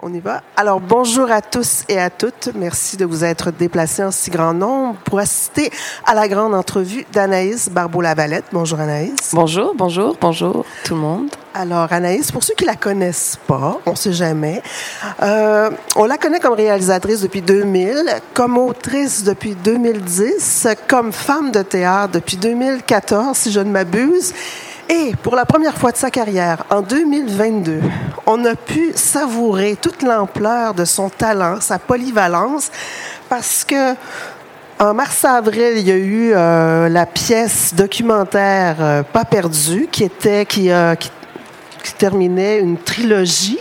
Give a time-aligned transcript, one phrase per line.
[0.00, 0.42] On y va.
[0.56, 2.50] Alors, bonjour à tous et à toutes.
[2.54, 5.72] Merci de vous être déplacés en si grand nombre pour assister
[6.06, 8.44] à la grande entrevue d'Anaïs Barbeau-Lavalette.
[8.52, 9.30] Bonjour Anaïs.
[9.32, 11.30] Bonjour, bonjour, bonjour tout le monde.
[11.52, 14.62] Alors, Anaïs, pour ceux qui la connaissent pas, on sait jamais,
[15.20, 21.62] euh, on la connaît comme réalisatrice depuis 2000, comme autrice depuis 2010, comme femme de
[21.62, 24.32] théâtre depuis 2014, si je ne m'abuse.
[24.90, 27.80] Et pour la première fois de sa carrière, en 2022,
[28.26, 32.70] on a pu savourer toute l'ampleur de son talent, sa polyvalence,
[33.28, 33.94] parce que
[34.80, 40.46] en mars-avril, il y a eu euh, la pièce documentaire euh, Pas perdu, qui était
[40.46, 41.10] qui, euh, qui,
[41.82, 43.58] qui terminait une trilogie.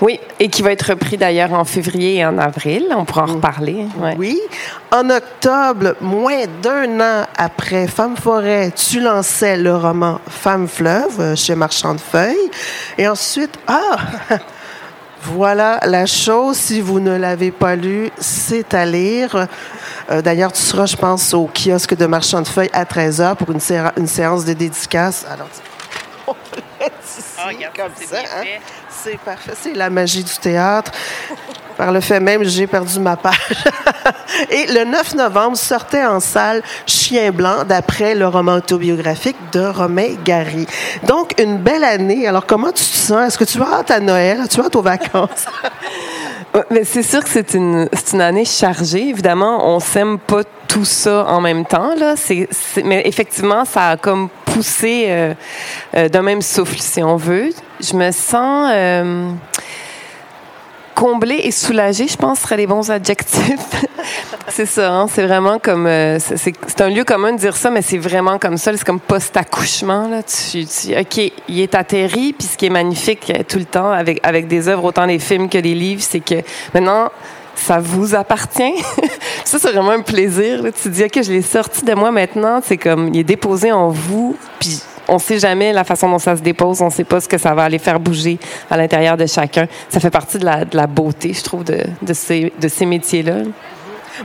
[0.00, 2.86] Oui, et qui va être repris d'ailleurs en février et en avril.
[2.96, 3.84] On pourra en reparler.
[3.98, 4.14] Ouais.
[4.16, 4.40] Oui.
[4.92, 11.34] En octobre, moins d'un an après Femme Forêt, tu lançais le roman Femme Fleuve euh,
[11.36, 12.50] chez Marchand de Feuilles.
[12.96, 13.96] Et ensuite, ah,
[15.24, 16.56] voilà la chose.
[16.56, 19.48] Si vous ne l'avez pas lu, c'est à lire.
[20.10, 23.50] Euh, D'ailleurs, tu seras, je pense, au kiosque de Marchand de Feuilles à 13h pour
[23.50, 25.26] une, sé- une séance de dédicace.
[25.30, 25.48] Alors,
[27.08, 28.18] ici, comme ça.
[28.18, 28.44] hein.
[28.90, 29.52] C'est parfait.
[29.60, 30.90] C'est la magie du théâtre.
[31.76, 33.34] Par le fait même, j'ai perdu ma page.
[34.50, 40.16] Et le 9 novembre sortait en salle Chien blanc, d'après le roman autobiographique de Romain
[40.24, 40.66] Gary.
[41.04, 42.26] Donc, une belle année.
[42.26, 43.28] Alors, comment tu te sens?
[43.28, 44.40] Est-ce que tu as hâte à Noël?
[44.40, 45.46] As-tu hâte aux vacances?
[46.70, 49.08] Mais c'est sûr que c'est une, c'est une année chargée.
[49.08, 51.94] Évidemment, on s'aime pas tout ça en même temps.
[51.94, 52.14] Là.
[52.16, 55.34] C'est, c'est- mais effectivement, ça a comme poussé euh,
[55.94, 57.50] euh, d'un même souffle, si on veut.
[57.80, 59.30] Je me sens euh,
[60.98, 63.84] comblée et soulagée, je pense, seraient les bons adjectifs.
[64.48, 65.86] c'est ça, hein, c'est vraiment comme...
[65.86, 68.76] euh, c'est, un lieu commun de dire ça, mais c'est vraiment comme ça.
[68.76, 70.10] C'est comme post-accouchement.
[70.26, 73.92] Tu, tu- OK, il est atterri, puis ce qui est magnifique euh, tout le temps
[73.92, 76.42] avec, avec des œuvres, autant les films que les livres, c'est que
[76.74, 77.10] maintenant,
[77.54, 78.74] ça vous appartient.
[79.44, 80.64] ça, c'est vraiment un plaisir.
[80.64, 80.72] là.
[80.72, 82.60] Tu te dis, OK, je l'ai sorti de moi maintenant.
[82.64, 86.36] C'est comme, il est déposé en vous, puis on sait jamais la façon dont ça
[86.36, 86.80] se dépose.
[86.82, 88.38] On sait pas ce que ça va aller faire bouger
[88.70, 89.66] à l'intérieur de chacun.
[89.88, 92.52] Ça fait partie de la, beauté, je trouve, de, ces,
[92.86, 93.36] métiers-là.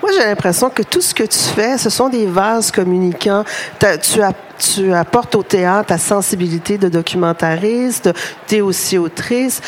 [0.02, 3.44] Moi, j'ai l'impression que tout ce que tu fais, ce sont des vases communicants.
[3.80, 4.20] Tu,
[4.60, 8.10] tu apportes au théâtre ta sensibilité de documentariste,
[8.48, 9.62] tu es aussi autrice.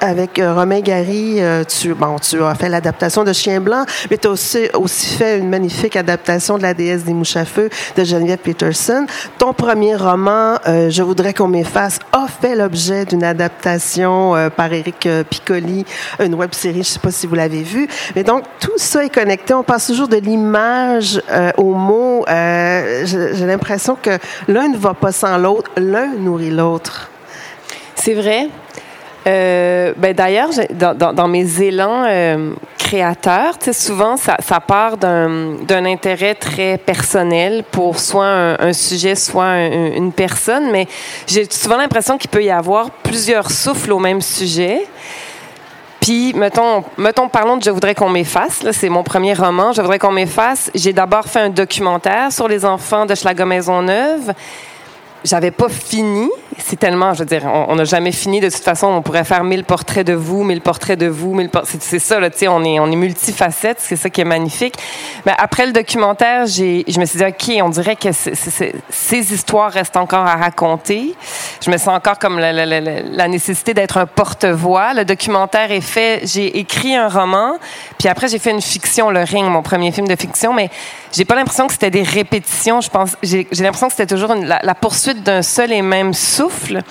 [0.00, 4.16] Avec euh, Romain Gary, euh, tu, bon, tu as fait l'adaptation de Chien Blanc, mais
[4.16, 7.68] tu as aussi, aussi fait une magnifique adaptation de La déesse des mouches à feu
[7.96, 9.06] de Geneviève Peterson.
[9.38, 14.72] Ton premier roman, euh, Je voudrais qu'on m'efface, a fait l'objet d'une adaptation euh, par
[14.72, 15.84] Éric euh, Piccoli,
[16.20, 17.88] une web série, je sais pas si vous l'avez vu.
[18.14, 19.52] Mais donc, tout ça est connecté.
[19.54, 22.24] On passe toujours de l'image euh, au mot.
[22.28, 27.10] J'ai l'impression que l'un ne va pas sans l'autre, l'un nourrit l'autre.
[27.94, 28.48] C'est vrai.
[29.28, 37.62] Euh, ben d'ailleurs, dans, mes élans euh, créateurs, souvent ça, part d'un intérêt très personnel
[37.70, 40.86] pour soit un, sujet, soit un- une personne, mais
[41.26, 44.86] j'ai souvent l'impression qu'il peut y avoir plusieurs souffles au même sujet.
[46.00, 48.64] Puis, mettons, mettons, parlons de Je voudrais qu'on m'efface.
[48.72, 49.72] C'est mon premier roman.
[49.72, 50.70] Je voudrais qu'on m'efface.
[50.74, 54.32] J'ai d'abord fait un documentaire sur les enfants de Schlager Maisonneuve.
[55.28, 56.30] J'avais pas fini.
[56.56, 58.40] C'est tellement, je veux dire, on n'a jamais fini.
[58.40, 61.50] De toute façon, on pourrait faire mille portraits de vous, mille portraits de vous, mille
[61.50, 63.76] por- c'est, ça, là, tu sais, on est, on est multifacette.
[63.78, 64.74] C'est ça qui est magnifique.
[65.26, 69.98] Mais après le documentaire, je me suis dit, OK, on dirait que ces histoires restent
[69.98, 71.14] encore à raconter.
[71.62, 74.94] Je me sens encore comme la, nécessité d'être un porte-voix.
[74.94, 76.22] Le documentaire est fait.
[76.24, 77.58] J'ai écrit un roman,
[77.98, 80.70] puis après, j'ai fait une fiction, Le Ring, mon premier film de fiction, mais
[81.12, 82.80] j'ai pas l'impression que c'était des répétitions.
[82.80, 84.74] Je pense, j'ai, l'impression que c'était toujours la, la
[85.22, 86.82] d'un seul et même souffle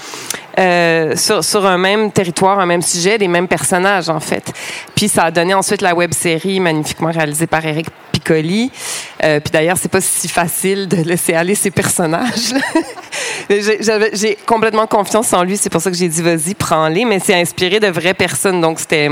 [0.60, 4.52] euh, sur, un même territoire, un même sujet, des mêmes personnages en fait.
[4.96, 8.72] Puis ça a donné ensuite la web série magnifiquement réalisée par Eric Piccoli.
[9.24, 12.54] Euh, puis d'ailleurs, c'est pas si facile de laisser aller ces personnages.
[13.50, 17.06] j'ai complètement confiance en lui, c'est pour ça que j'ai dit vas-y, prends-les.
[17.06, 19.10] Mais c'est inspiré de vraies personnes, donc c'était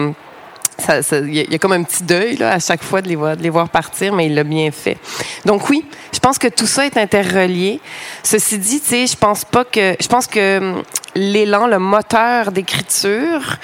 [0.86, 3.50] ça- ça- y, a- y a comme un petit deuil à chaque fois de les,
[3.50, 4.98] voir, partir, mais il l'a bien fait.
[5.46, 7.80] Donc oui, je pense que tout ça est interrelié.
[8.24, 10.84] Ceci dit, tu sais, je pense pas que, je pense que hum,
[11.16, 13.58] l'élan, le moteur d'écriture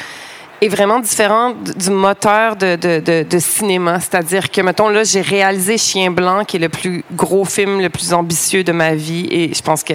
[0.61, 2.75] est vraiment différent du moteur de,
[3.23, 3.99] de cinéma.
[3.99, 7.89] C'est-à-dire que, mettons, là, j'ai réalisé Chien Blanc, qui est le plus gros film, le
[7.89, 9.93] plus ambitieux de ma vie, et je pense que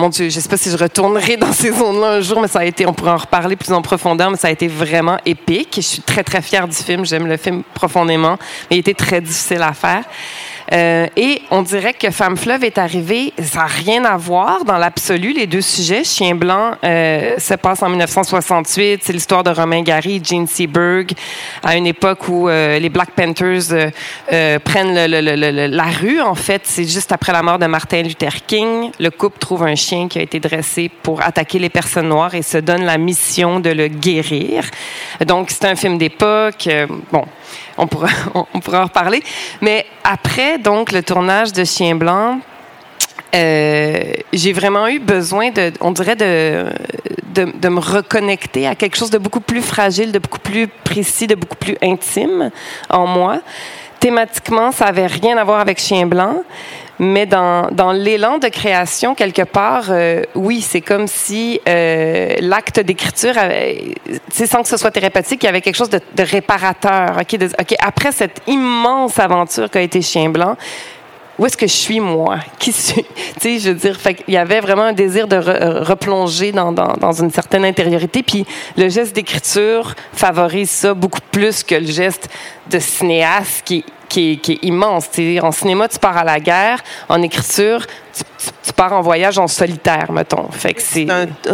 [0.00, 2.60] mon Dieu, je sais pas si je retournerai dans ces zones-là un jour, mais ça
[2.60, 5.74] a été, on pourrait en reparler plus en profondeur, mais ça a été vraiment épique.
[5.76, 7.04] Je suis très, très fière du film.
[7.04, 8.38] J'aime le film profondément,
[8.70, 10.04] mais il était très difficile à faire.
[10.72, 14.78] Euh, et on dirait que Femme Fleuve est arrivé, ça n'a rien à voir dans
[14.78, 16.04] l'absolu, les deux sujets.
[16.04, 21.12] Chien Blanc euh, se passe en 1968, c'est l'histoire de Romain Gary, Gene Seberg,
[21.64, 23.90] à une époque où euh, les Black Panthers
[24.32, 26.20] euh, prennent le, le, le, la rue.
[26.20, 28.90] En fait, c'est juste après la mort de Martin Luther King.
[29.00, 32.42] Le couple trouve un chien qui a été dressé pour attaquer les personnes noires et
[32.42, 34.64] se donne la mission de le guérir.
[35.26, 36.68] Donc, c'est un film d'époque.
[37.10, 37.24] bon,
[37.78, 38.08] on pourra,
[38.54, 39.22] on pourra en reparler.
[39.60, 42.40] Mais après, donc, le tournage de Chien Blanc,
[43.34, 46.66] euh, j'ai vraiment eu besoin de, on dirait, de,
[47.34, 51.26] de, de, me reconnecter à quelque chose de beaucoup plus fragile, de beaucoup plus précis,
[51.26, 52.50] de beaucoup plus intime
[52.88, 53.40] en moi.
[54.00, 56.42] Thématiquement, ça avait rien à voir avec Chien Blanc,
[57.00, 62.78] mais dans, dans l'élan de création, quelque part, euh, oui, c'est comme si euh, l'acte
[62.78, 63.32] d'écriture,
[64.30, 67.16] sans que ce soit thérapeutique, il y avait quelque chose de, de réparateur.
[67.22, 67.48] Okay, de,
[67.78, 70.58] après cette immense aventure qu'a été Chien Blanc,
[71.40, 72.36] où est-ce que je suis moi?
[72.58, 73.02] Qui suis?
[73.40, 76.52] Tu sais, je veux dire, fait il y avait vraiment un désir de re, replonger
[76.52, 78.22] dans, dans, dans, une certaine intériorité.
[78.22, 78.44] Puis
[78.76, 82.28] le geste d'écriture favorise ça beaucoup plus que le geste
[82.70, 85.08] de cinéaste qui qui est, qui est immense.
[85.10, 86.82] T'sais, en cinéma, tu pars à la guerre.
[87.08, 90.50] En écriture, tu, tu, tu pars en voyage en solitaire, mettons.
[90.50, 91.06] Fait que c'est...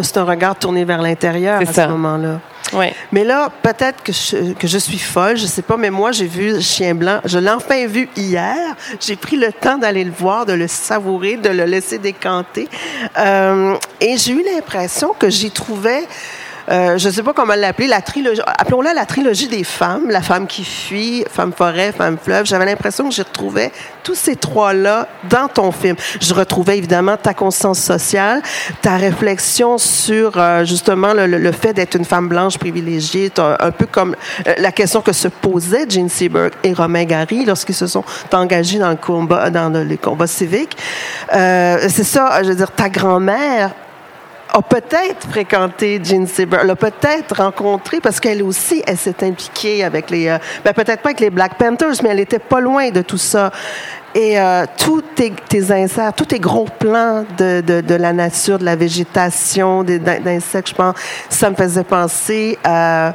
[0.02, 1.84] C'est un, un, regard tourné vers l'intérieur à ça.
[1.84, 2.40] ce moment-là.
[3.12, 6.26] Mais là, peut-être que je, que je suis folle, je sais pas, mais moi, j'ai
[6.26, 7.20] vu Chien Blanc.
[7.24, 8.74] Je l'ai enfin vu hier.
[9.00, 12.68] J'ai pris le temps d'aller le voir, de le savourer, de le laisser décanter.
[13.18, 16.06] Euh, et j'ai eu l'impression que j'y trouvais
[16.68, 20.22] euh, je ne sais pas comment l'appeler, la trilogie, appelons-la la trilogie des femmes, la
[20.22, 22.46] femme qui fuit, femme forêt, femme fleuve.
[22.46, 23.72] J'avais l'impression que j'y retrouvais
[24.02, 25.96] tous ces trois-là dans ton film.
[26.20, 28.42] Je retrouvais évidemment ta conscience sociale,
[28.82, 33.86] ta réflexion sur euh, justement le, le, fait d'être une femme blanche privilégiée, un peu
[33.86, 34.16] comme
[34.46, 38.78] euh, la question que se posaient Gene Seberg et Romain Gary lorsqu'ils se sont engagés
[38.78, 40.76] dans le combat, dans le, les combats civiques.
[41.34, 43.72] Euh, c'est ça, je veux dire, ta grand-mère
[44.56, 50.08] a peut-être fréquenté Jean Seberg, l'a peut-être rencontré parce qu'elle aussi, elle s'est impliquée avec
[50.08, 53.02] les, euh, ben peut-être pas avec les Black Panthers, mais elle était pas loin de
[53.02, 53.52] tout ça.
[54.14, 58.58] Et euh, tous tes, tes, inserts, tous tes gros plans de, de, de la nature,
[58.58, 60.94] de la végétation, d'insectes, je pense,
[61.28, 63.14] ça me faisait penser à,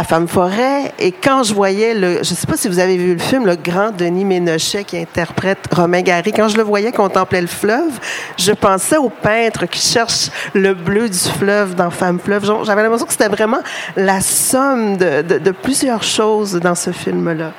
[0.00, 0.92] à Femme Forêt.
[0.98, 3.56] Et quand je voyais le, je sais pas si vous avez vu le film, le
[3.56, 8.00] grand Denis Ménochet qui interprète Romain Gary, quand je le voyais contempler le fleuve,
[8.38, 12.50] je pensais au peintre qui cherche le bleu du fleuve dans Femme Fleuve.
[12.64, 13.60] J'avais l'impression que c'était vraiment
[13.94, 17.52] la somme de, plusieurs choses dans ce film-là.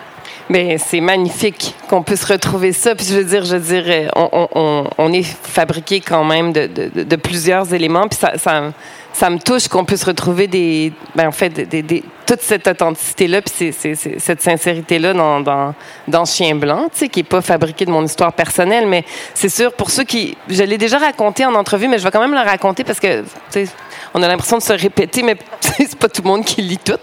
[0.50, 2.96] Mais c'est magnifique qu'on puisse retrouver ça.
[2.96, 8.08] Puis je veux dire, je veux dire, on, est fabriqué quand même de, plusieurs éléments.
[8.08, 8.72] Puis ça,
[9.14, 13.74] ça me touche qu'on puisse retrouver des, ben en fait, des, toute cette authenticité-là, puis
[13.74, 15.74] cette sincérité-là dans,
[16.08, 19.04] dans, Chien Blanc, tu sais, qui est pas fabriqué de mon histoire personnelle, mais
[19.34, 22.22] c'est sûr pour ceux qui, je l'ai déjà raconté en entrevue, mais je vais quand
[22.22, 23.66] même le raconter parce que, tu sais,
[24.14, 26.94] on a l'impression de se répéter, mais c'est pas tout le monde qui lit tout,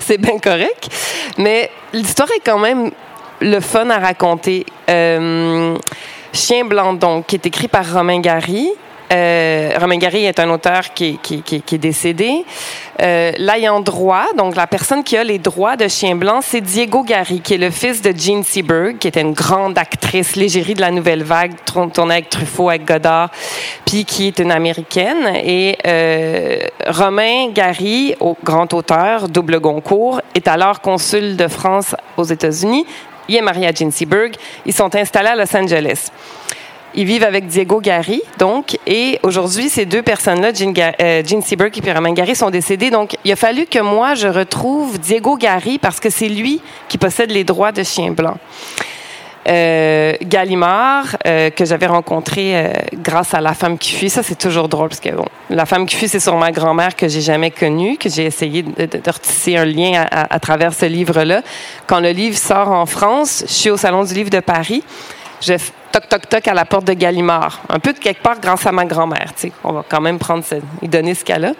[0.00, 0.88] c'est bien correct.
[1.36, 2.90] Mais l'histoire est quand même
[3.40, 4.64] le fun à raconter.
[4.88, 5.76] Euh,
[6.32, 8.70] Chien Blanc, donc, qui est écrit par Romain Gary.
[9.12, 12.44] Euh, Romain Gary est un auteur qui, qui, qui, qui est décédé.
[13.02, 17.02] Euh, L'ayant droit, donc la personne qui a les droits de Chien Blanc, c'est Diego
[17.02, 20.80] Gary, qui est le fils de Jean Seberg, qui était une grande actrice, l'égérie de
[20.80, 23.30] la Nouvelle Vague, tournée avec Truffaut, avec Godard,
[23.84, 25.34] puis qui est une Américaine.
[25.42, 32.86] Et euh, Romain Gary, grand auteur, double Goncourt, est alors consul de France aux États-Unis.
[33.28, 34.34] Il est marié à Jean Seberg.
[34.66, 36.10] Ils sont installés à Los Angeles.
[36.94, 41.92] Ils vivent avec Diego Gary, donc, et aujourd'hui, ces deux personnes-là, Jean, euh, Seberg et
[41.92, 42.90] Romain Gary, sont décédés.
[42.90, 46.98] Donc, il a fallu que moi, je retrouve Diego Gary parce que c'est lui qui
[46.98, 48.36] possède les droits de Chien Blanc.
[49.48, 54.10] Euh, Gallimard, euh, que j'avais rencontré euh, grâce à La femme qui fuit.
[54.10, 56.94] Ça, c'est toujours drôle parce que bon, La femme qui fuit, c'est sur ma grand-mère
[56.94, 60.74] que j'ai jamais connue, que j'ai essayé de, retisser un lien à, à, à travers
[60.74, 61.42] ce livre-là.
[61.86, 64.84] Quand le livre sort en France, je suis au Salon du livre de Paris.
[65.40, 65.54] Je
[65.92, 68.72] toc toc toc à la porte de Gallimard, un peu de quelque part grâce à
[68.72, 69.32] ma grand-mère.
[69.34, 71.52] Tu sais, on va quand même prendre ce, lui donner ce cas-là.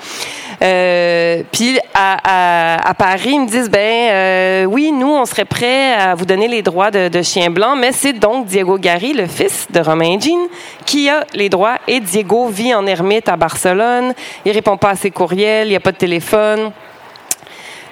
[0.62, 6.14] Euh, puis à, Paris, ils me disent ben euh, oui, nous on serait prêts à
[6.14, 9.80] vous donner les droits de, Chien Blanc, mais c'est donc Diego Gary, le fils de
[9.80, 10.48] Romain et Jean,
[10.86, 11.76] qui a les droits.
[11.86, 14.14] Et Diego vit en ermite à Barcelone.
[14.44, 16.72] Il répond pas à ses courriels, il n'y a pas de téléphone.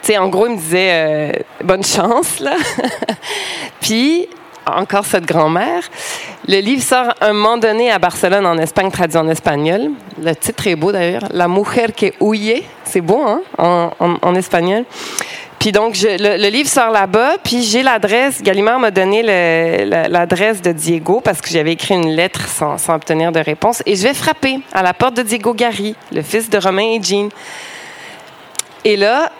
[0.02, 2.54] Tu sais, en gros, il me disait euh, bonne chance là.
[3.80, 4.28] puis
[4.76, 5.82] encore cette grand-mère.
[6.46, 9.90] Le livre sort un moment donné à Barcelone, en Espagne, traduit en espagnol.
[10.22, 11.24] Le titre est beau d'ailleurs.
[11.30, 12.64] La mujer que huye.
[12.84, 14.84] C'est beau, hein, en, espagnol.
[15.58, 18.42] Puis donc, le, livre sort là-bas, puis j'ai l'adresse.
[18.42, 19.22] Gallimard m'a donné
[20.08, 23.82] l'adresse de Diego parce que j'avais écrit une lettre sans, sans, obtenir de réponse.
[23.84, 27.02] Et je vais frapper à la porte de Diego Gary, le fils de Romain et
[27.02, 27.28] Jean.
[28.84, 29.30] Et là,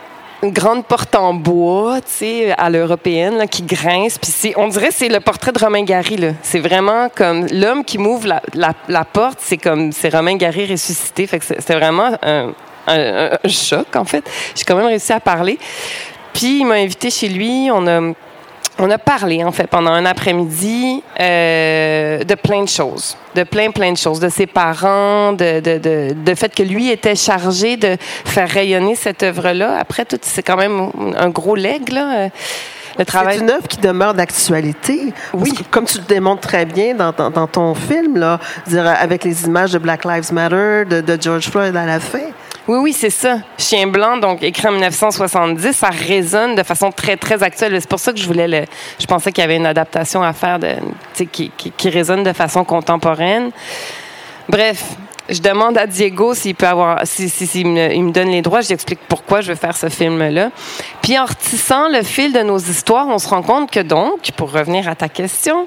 [0.41, 4.17] une grande porte en bois, tu sais, à l'européenne, qui grince.
[4.17, 6.19] Puis on dirait c'est le portrait de Romain Gary.
[6.41, 10.65] C'est vraiment comme l'homme qui m'ouvre la, la, la, porte, c'est comme c'est Romain Gary
[10.71, 11.27] ressuscité.
[11.27, 12.53] Fait que vraiment un,
[12.87, 14.23] un, un, choc, en fait.
[14.55, 15.59] J'ai quand même réussi à parler.
[16.33, 17.69] Puis il m'a invité chez lui.
[17.71, 18.13] On a
[18.79, 23.71] on a parlé, en fait, pendant un après-midi euh, de plein de choses, de plein,
[23.71, 27.77] plein de choses, de ses parents, de, de, de, de fait que lui était chargé
[27.77, 29.77] de faire rayonner cette œuvre-là.
[29.79, 32.25] Après tout, c'est quand même un gros leg, là.
[32.25, 32.29] Euh,
[32.97, 33.37] le travail.
[33.37, 35.13] C'est une œuvre qui demeure d'actualité.
[35.33, 35.53] Oui.
[35.71, 39.45] Comme tu le démontres très bien dans, dans, dans ton film, là, dire, avec les
[39.45, 42.19] images de Black Lives Matter, de, de George Floyd à la fin.
[42.69, 43.39] Oui, oui, c'est ça.
[43.57, 47.75] Chien blanc, donc écrit en 1970, ça résonne de façon très, très actuelle.
[47.81, 48.65] C'est pour ça que je voulais le.
[48.99, 50.75] Je pensais qu'il y avait une adaptation à faire de,
[51.15, 53.49] qui, qui, résonne de façon contemporaine.
[54.47, 54.83] Bref,
[55.29, 57.65] je demande à Diego s'il peut avoir, si, il
[58.03, 60.51] me donne les droits, j'explique pourquoi je veux faire ce film-là.
[61.01, 64.51] Puis en retissant le fil de nos histoires, on se rend compte que donc, pour
[64.51, 65.65] revenir à ta question,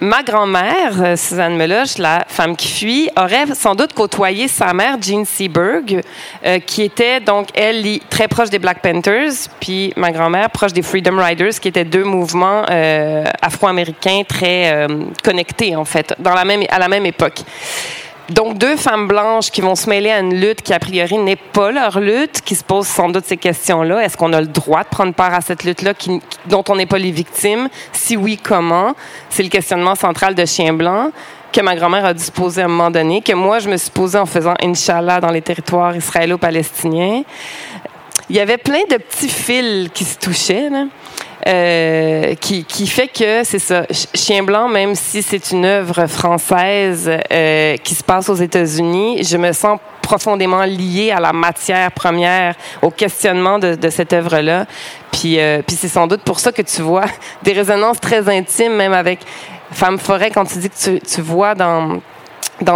[0.00, 4.96] ma grand-mère, euh, Suzanne Meloche, la femme qui fuit, aurait sans doute côtoyé sa mère,
[5.00, 6.02] Jean Seberg,
[6.44, 10.82] euh, qui était donc, elle, très proche des Black Panthers, puis ma grand-mère proche des
[10.82, 14.86] Freedom Riders, qui étaient deux mouvements euh, afro-américains très
[15.22, 17.42] connectés, en fait, dans la même, à la même époque.
[18.28, 21.36] Donc, deux femmes blanches qui vont se mêler à une lutte qui, a priori, n'est
[21.36, 24.04] pas leur lutte, qui se posent sans doute ces questions-là.
[24.04, 25.94] Est-ce qu'on a le droit de prendre part à cette lutte-là
[26.44, 27.68] dont on n'est pas les victimes?
[27.92, 28.94] Si oui, comment?
[29.30, 31.10] C'est le questionnement central de Chien Blanc
[31.50, 33.78] que ma grand-mère a dû se poser à un moment donné, que moi, je me
[33.78, 37.22] suis posé en faisant Inch'Allah dans les territoires israélo-palestiniens.
[38.28, 40.68] Il y avait plein de petits fils qui se touchaient.
[40.68, 40.84] Là.
[41.48, 43.84] Euh, qui, fait que c'est ça.
[44.12, 49.38] Chien blanc, même si c'est une œuvre française euh, qui se passe aux États-Unis, je
[49.38, 54.66] me sens profondément liée à la matière première, au questionnement de, cette œuvre-là.
[55.10, 57.06] Puis, euh, puis c'est sans doute pour ça que tu vois
[57.42, 59.20] des résonances très intimes, même avec
[59.70, 62.00] Femme Forêt, quand tu dis que tu, vois dans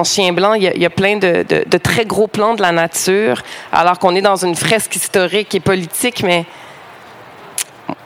[0.05, 3.99] Chien blanc, il y a, plein de, de, très gros plans de la nature, alors
[3.99, 6.47] qu'on est dans une fresque historique et politique, mais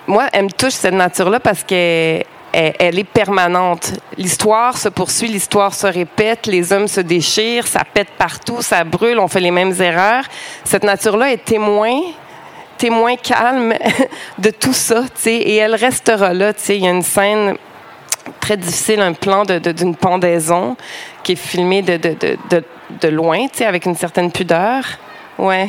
[0.06, 3.92] moi, elle me touche cette nature-là parce qu'elle elle, est permanente.
[4.16, 9.18] L'histoire se poursuit, l'histoire se répète, les hommes se déchirent, ça pète partout, ça brûle,
[9.18, 10.24] on fait les mêmes erreurs.
[10.64, 12.00] Cette nature-là est témoin
[12.78, 13.74] témoin calme
[14.38, 16.76] de tout ça, tu sais, et elle restera là, tu sais.
[16.76, 17.56] Il y a une scène
[18.38, 20.76] très difficile, un plan d'une pendaison
[21.22, 24.84] qui est filmé de, de loin, avec une certaine pudeur.
[25.38, 25.68] Ouais.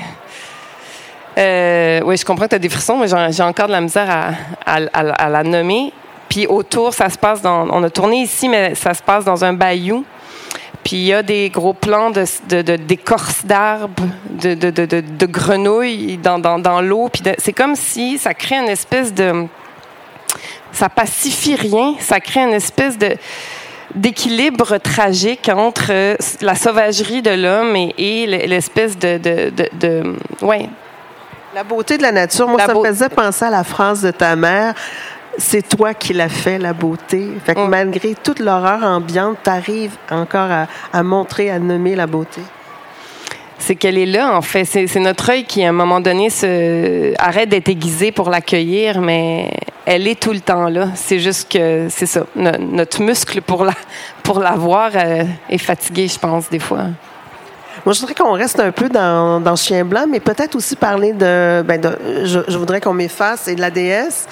[1.38, 4.36] Euh, oui, je comprends que tu as des frissons, mais j'ai encore de la misère
[4.66, 5.94] à, la nommer.
[6.30, 7.70] Puis autour, ça se passe dans.
[7.70, 10.04] On a tourné ici, mais ça se passe dans un bayou.
[10.84, 16.18] Puis il y a des gros plans de, d'écorce d'arbres, de, de, de, de, grenouilles
[16.18, 17.10] dans, l'eau.
[17.10, 19.46] Puis c'est comme si ça crée une espèce de.
[20.72, 21.96] Ça pacifie rien.
[22.00, 23.16] Ça crée une espèce de
[23.96, 30.70] d'équilibre tragique entre la sauvagerie de l'homme et, l'espèce de, de, de, de ouais,
[31.54, 34.36] la beauté de la nature, moi, ça me faisait penser à la phrase de ta
[34.36, 34.74] mère.
[35.38, 37.30] C'est toi qui l'as fait, la beauté.
[37.46, 37.70] Fait que mm.
[37.70, 40.50] malgré toute l'horreur ambiante, tu arrives encore
[40.94, 42.42] à, montrer, à nommer la beauté
[43.60, 44.66] c'est qu'elle est là, en fait.
[44.66, 47.12] C'est notre œil qui, à un moment donné, se...
[47.20, 49.50] arrête d'être aiguisé pour l'accueillir, mais
[49.84, 50.90] elle est tout le temps là.
[50.94, 53.74] C'est juste que, c'est ça, notre muscle pour la,
[54.22, 56.84] pour la voir euh, est fatigué, je pense, des fois.
[57.88, 61.62] Moi, je voudrais qu'on reste un peu dans, Chien Blanc, mais peut-être aussi parler de.
[61.62, 64.28] Ben de je, voudrais qu'on m'efface et de la déesse.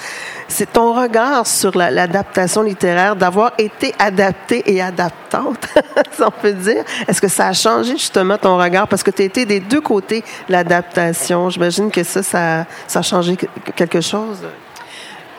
[0.46, 5.68] C'est ton regard sur l'adaptation littéraire, d'avoir été adaptée et adaptante,
[6.12, 6.84] si on peut dire.
[7.08, 8.88] Est-ce que ça a changé justement ton regard?
[8.88, 11.48] Parce que tu as été des deux côtés l'adaptation.
[11.48, 13.38] J'imagine que ça, ça, ça a changé
[13.74, 14.40] quelque chose.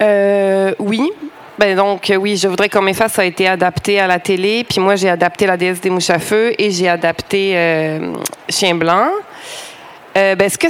[0.01, 1.11] Euh, oui,
[1.57, 4.63] ben donc, euh, oui, je voudrais qu'on m'efface a été adapté à la télé.
[4.63, 8.13] Puis moi, j'ai adapté La déesse des mouches à feu et j'ai adapté euh,
[8.47, 9.07] Chien blanc.
[10.15, 10.67] Euh, ben, est-ce que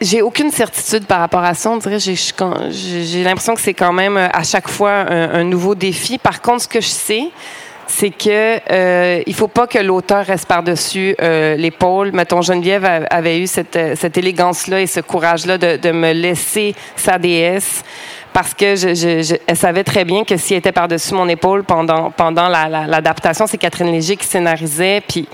[0.00, 1.70] j'ai aucune certitude par rapport à ça.
[1.70, 6.18] On dirait j'ai, j'ai l'impression que c'est quand même à chaque fois un, nouveau défi.
[6.18, 7.24] Par contre, ce que je sais,
[7.86, 11.14] c'est que euh, il faut pas que l'auteur reste par-dessus
[11.56, 12.10] l'épaule.
[12.12, 17.18] Mettons, Geneviève avait eu cette, cette élégance-là et ce courage-là de, de me laisser sa
[17.18, 17.82] déesse
[18.32, 21.64] parce que je, je, elle savait très bien que si elle était par-dessus mon épaule
[21.64, 25.28] pendant, pendant l'adaptation, c'est Catherine Léger qui scénarisait, puis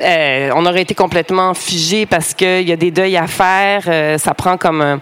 [0.00, 3.84] euh, on aurait été complètement figé parce qu'il y a des deuils à faire.
[3.86, 5.00] Euh, ça prend comme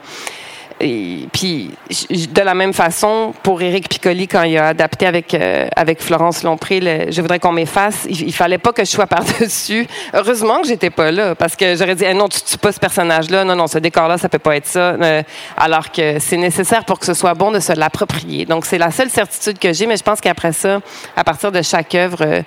[0.81, 1.71] et puis,
[2.11, 6.43] de la même façon, pour Éric Piccoli, quand il a adapté avec, euh, avec Florence
[6.43, 9.87] Lompré, Je voudrais qu'on m'efface, il, fallait pas que je sois par-dessus.
[10.13, 12.81] Heureusement que j'étais pas là, parce que j'aurais dit, eh non, tu tues pas ce
[12.81, 14.95] personnage-là, non, non, ce décor-là, ça peut pas être ça.
[14.95, 15.23] Euh,
[15.57, 18.45] alors que c'est nécessaire pour que ce soit bon de se l'approprier.
[18.45, 20.81] Donc, c'est la seule certitude que j'ai, mais je pense qu'après ça,
[21.17, 22.43] à partir de chaque œuvre, euh,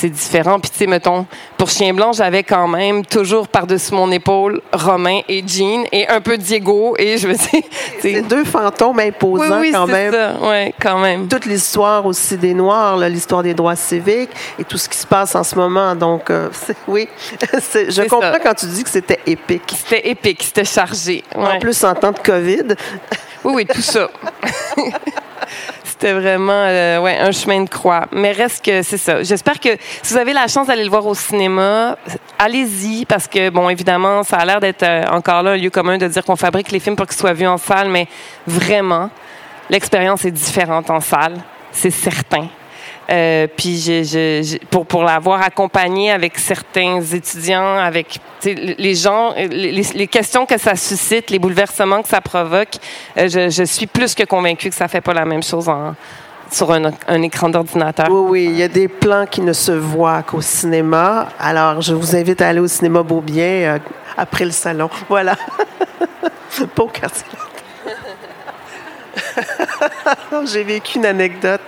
[0.00, 0.60] c'est différent.
[0.60, 1.26] Puis, tu sais, mettons,
[1.56, 6.20] pour Chien Blanc, j'avais quand même toujours par-dessus mon épaule Romain et Jean et un
[6.20, 6.94] peu Diego.
[6.98, 7.64] Et je me dis.
[8.00, 10.12] C'est deux fantômes imposants oui, quand même.
[10.12, 10.34] Ça.
[10.40, 11.26] Ouais, quand même.
[11.26, 15.34] Toute l'histoire aussi des Noirs, l'histoire des droits civiques et tout ce qui se passe
[15.34, 15.96] en ce moment.
[15.96, 16.48] Donc, euh,
[16.86, 17.08] oui,
[17.42, 19.74] je comprends quand tu dis que c'était épique.
[19.76, 21.24] C'était épique, c'était chargé.
[21.34, 22.76] En plus, en temps de COVID.
[23.44, 24.08] Oui, oui, tout ça.
[26.00, 28.06] C'était vraiment euh, ouais, un chemin de croix.
[28.12, 29.24] Mais reste que c'est ça.
[29.24, 31.96] J'espère que si vous avez la chance d'aller le voir au cinéma,
[32.38, 35.98] allez-y parce que, bon, évidemment, ça a l'air d'être euh, encore là un lieu commun
[35.98, 38.06] de dire qu'on fabrique les films pour qu'ils soient vus en salle, mais
[38.46, 39.10] vraiment,
[39.70, 41.34] l'expérience est différente en salle.
[41.72, 42.46] C'est certain.
[43.10, 44.02] Euh, puis
[44.70, 51.30] pour, pour l'avoir accompagné avec certains étudiants, avec les gens, les, questions que ça suscite,
[51.30, 52.76] les bouleversements que ça provoque,
[53.16, 55.70] euh, je, suis plus que convaincue que ça fait pas la même chose
[56.50, 58.08] sur un, écran d'ordinateur.
[58.10, 61.28] Oui, oui, il y a des plans qui ne se voient qu'au cinéma.
[61.38, 63.78] Alors, je vous invite à aller au cinéma Beaubien euh,
[64.18, 64.90] après le salon.
[65.08, 65.34] Voilà.
[66.76, 67.24] Beau quartier.
[70.46, 71.60] J'ai vécu une anecdote.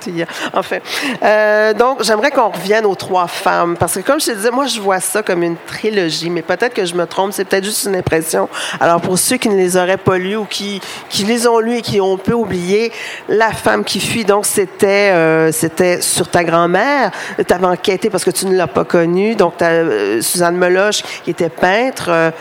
[0.53, 0.79] Enfin,
[1.23, 3.77] euh, donc, j'aimerais qu'on revienne aux trois femmes.
[3.77, 6.31] Parce que, comme je te disais, moi, je vois ça comme une trilogie.
[6.31, 7.33] Mais peut-être que je me trompe.
[7.33, 8.49] C'est peut-être juste une impression.
[8.81, 11.79] Alors, pour ceux qui ne les auraient pas lus ou qui, qui les ont lus
[11.79, 12.93] et qui ont peu oublié,
[13.29, 17.11] La femme qui fuit, donc, c'était euh, c'était sur ta grand-mère.
[17.37, 19.35] Tu avais enquêté parce que tu ne l'as pas connue.
[19.35, 22.33] Donc, euh, Suzanne Meloche, qui était peintre,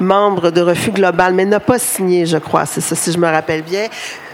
[0.00, 2.66] membre de Refus Global, mais n'a pas signé, je crois.
[2.66, 3.86] C'est ça, si je me rappelle bien.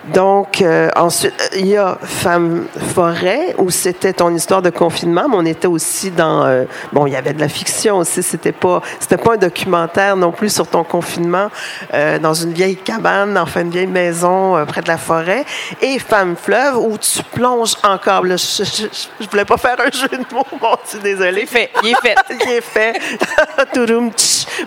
[0.04, 5.36] Donc, euh, ensuite, il y a Femme Forêt, où c'était ton histoire de confinement, mais
[5.36, 6.45] on était aussi dans...
[6.45, 10.17] Euh, bon, il y avait de la fiction aussi, c'était pas, c'était pas un documentaire
[10.17, 11.50] non plus sur ton confinement,
[11.95, 15.45] euh, dans une vieille cabane, enfin une vieille maison euh, près de la forêt.
[15.80, 18.25] Et Femme Fleuve, où tu plonges encore...
[18.25, 21.32] Là, je, je, voulais pas faire un jeu de mots, bon, je suis désolée.
[21.32, 22.17] Il est fait, il est fait.
[22.45, 22.93] il est fait.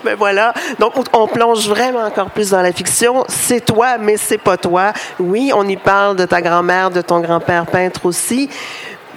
[0.04, 0.54] mais voilà.
[0.78, 3.24] Donc, on plonge vraiment encore plus dans la fiction.
[3.28, 4.92] C'est toi, mais c'est pas toi
[5.26, 8.48] oui, on y parle de ta grand-mère, de ton grand-père peintre aussi.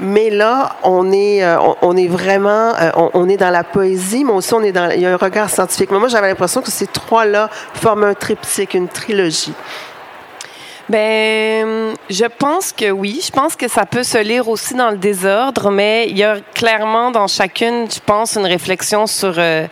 [0.02, 4.32] Mais là, on est, euh, on, est vraiment, euh, on, est dans la poésie, mais
[4.32, 5.92] aussi on est dans, il y a un regard scientifique.
[5.92, 9.54] Moi, j'avais l'impression que ces trois-là forment un triptyque, une trilogie.
[10.88, 13.22] Ben, je pense que oui.
[13.24, 16.38] Je pense que ça peut se lire aussi dans le désordre, mais il y a
[16.56, 19.68] clairement dans chacune, je pense, une réflexion sur euh,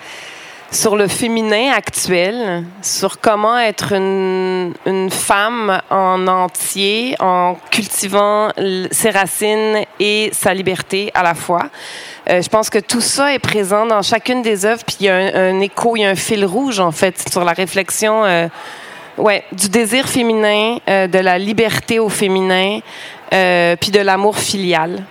[0.71, 4.73] sur le féminin actuel, sur comment être une,
[5.10, 8.49] femme en entier, en cultivant
[8.91, 11.69] ses racines et sa liberté à la fois.
[12.30, 15.10] Euh, je pense que tout ça est présent dans chacune des œuvres, puis il y
[15.10, 18.25] a un, écho, il y a un fil rouge en fait sur la réflexion.
[18.25, 18.47] Euh,
[19.17, 22.80] ouais, du désir féminin, euh, de la liberté au féminin,
[23.30, 25.03] puis de l'amour filial.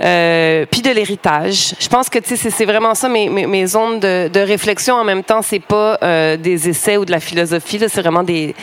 [0.00, 1.74] Euh, puis de l'héritage.
[1.78, 4.94] Je pense que c'est vraiment ça mes, mes, zones de, réflexion.
[4.94, 7.78] En même temps, c'est pas euh, des essais ou de la philosophie.
[7.86, 8.54] C'est vraiment des,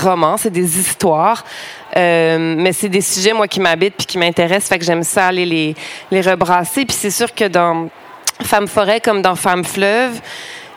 [0.00, 1.44] romans, c'est des histoires.
[1.96, 4.68] Euh, mais c'est des sujets moi qui m'habitent puis qui m'intéressent.
[4.68, 5.74] Fait que j'aime ça aller
[6.10, 6.86] les, rebrasser.
[6.86, 7.88] Puis c'est sûr que dans
[8.42, 10.20] Femme forêt comme dans Femme fleuve,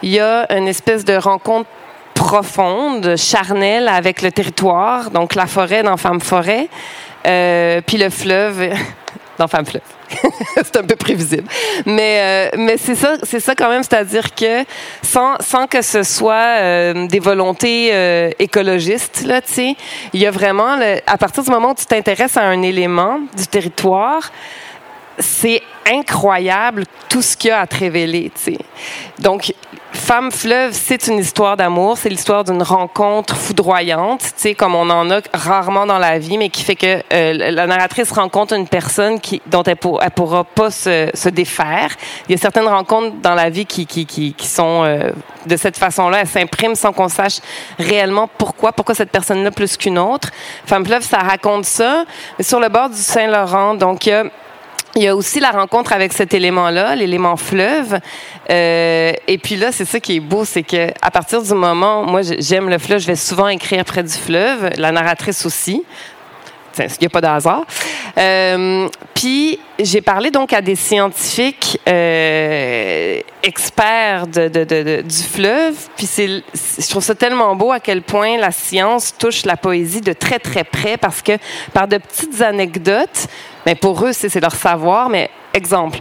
[0.01, 1.69] il y a une espèce de rencontre
[2.13, 6.67] profonde, charnelle avec le territoire, donc la forêt dans Femme forêt,
[7.23, 8.69] puis le fleuve
[9.39, 9.81] dans Femme fleuve.
[10.55, 11.47] c'est un peu prévisible.
[11.85, 14.65] Mais, euh, mais c'est ça, c'est ça quand même, c'est-à-dire que
[15.01, 19.75] sans, sans que ce soit euh, des volontés euh, écologistes, là, tu sais,
[20.13, 23.47] il y a vraiment, à partir du moment où tu t'intéresses à un élément du
[23.47, 24.29] territoire,
[25.17, 28.59] c'est incroyable tout ce qu'il y a à te révéler, tu sais.
[29.19, 29.53] Donc,
[29.91, 34.87] Femme fleuve, c'est une histoire d'amour, c'est l'histoire d'une rencontre foudroyante, tu sais, comme on
[34.89, 38.67] en a rarement dans la vie, mais qui fait que euh, la narratrice rencontre une
[38.67, 41.89] personne qui, dont elle, pour, pourra pas se, se, défaire.
[42.27, 45.11] Il y a certaines rencontres dans la vie qui, qui, qui, qui sont euh,
[45.47, 47.39] de cette façon-là, elles s'impriment sans qu'on sache
[47.79, 50.29] réellement pourquoi, pourquoi cette personne-là plus qu'une autre.
[50.67, 52.05] Femme fleuve, ça raconte ça,
[52.39, 54.23] sur le bord du Saint-Laurent, donc il y a
[54.95, 57.99] il y a aussi la rencontre avec cet élément-là, l'élément fleuve.
[58.49, 62.03] Euh, et puis là, c'est ça qui est beau, c'est que à partir du moment,
[62.03, 65.83] moi, j'aime le fleuve, je vais souvent écrire près du fleuve, la narratrice aussi.
[66.79, 67.65] Il n'y a pas de hasard.
[68.17, 75.75] Euh, puis j'ai parlé donc à des scientifiques euh, experts de, du fleuve.
[75.95, 80.13] Puis je trouve ça tellement beau à quel point la science touche la poésie de
[80.13, 81.33] très très près parce que
[81.73, 83.27] par de petites anecdotes,
[83.65, 85.99] mais pour eux c'est leur savoir, mais exemple.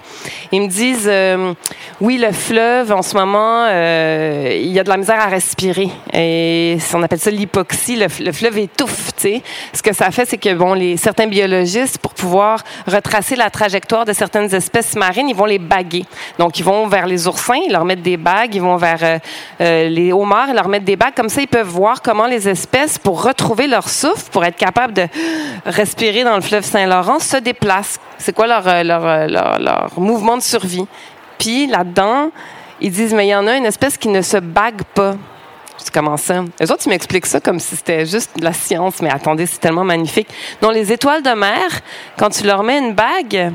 [0.53, 1.53] Ils me disent, euh,
[2.01, 5.89] oui, le fleuve, en ce moment, euh, il y a de la misère à respirer.
[6.13, 7.97] Et on appelle ça l'hypoxie.
[7.97, 9.43] Le, fleuve étouffe, tu sais.
[9.73, 14.05] Ce que ça fait, c'est que, bon, les, certains biologistes, pour pouvoir retracer la trajectoire
[14.05, 16.05] de certaines espèces marines, ils vont les baguer.
[16.39, 18.55] Donc, ils vont vers les oursins, ils leur mettent des bagues.
[18.55, 19.21] Ils vont vers
[19.61, 21.15] euh, les homards, ils leur mettent des bagues.
[21.15, 24.93] Comme ça, ils peuvent voir comment les espèces, pour retrouver leur souffle, pour être capables
[24.93, 25.07] de
[25.67, 27.99] respirer dans le fleuve Saint-Laurent, se déplacent.
[28.19, 29.48] C'est quoi leur, leur leur,
[29.97, 30.87] mouvement de survie.
[31.39, 32.31] Puis là-dedans,
[32.81, 35.15] ils disent, mais il y en a une espèce qui ne se bague pas.
[35.85, 36.45] Je comment ça?
[36.61, 39.61] Les autres, ils m'expliquent ça comme si c'était juste de la science, mais attendez, c'est
[39.61, 40.29] tellement magnifique.
[40.61, 41.81] Non, les étoiles de mer,
[42.17, 43.53] quand tu leur mets une bague,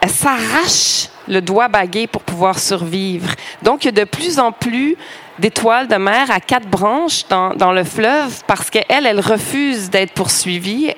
[0.00, 3.30] elles s'arrachent le doigt bagué pour pouvoir survivre.
[3.62, 4.96] Donc, il y a de plus en plus
[5.38, 10.12] d'étoiles de mer à quatre branches dans, dans le fleuve parce qu'elles, elles refusent d'être
[10.12, 10.92] poursuivies.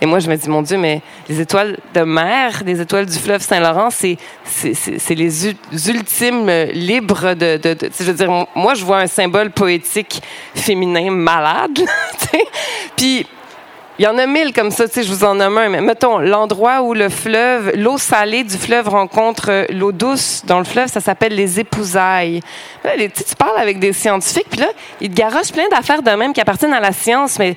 [0.00, 3.18] Et moi, je me dis, mon Dieu, mais les étoiles de mer, les étoiles du
[3.18, 4.16] fleuve Saint-Laurent, c'est,
[5.10, 5.48] les
[5.88, 10.22] ultimes libres de, de, Je veux dire, moi, je vois un symbole poétique
[10.54, 11.80] féminin malade.
[12.96, 13.26] Puis,
[13.98, 16.18] il y en a mille comme ça, tu je vous en nomme un, mais mettons,
[16.18, 21.00] l'endroit où le fleuve, l'eau salée du fleuve rencontre l'eau douce dans le fleuve, ça
[21.00, 22.42] s'appelle les épousailles.
[22.84, 24.68] Là, tu parles avec des scientifiques, puis là,
[25.00, 27.56] ils te garochent plein d'affaires de même qui appartiennent à la science, mais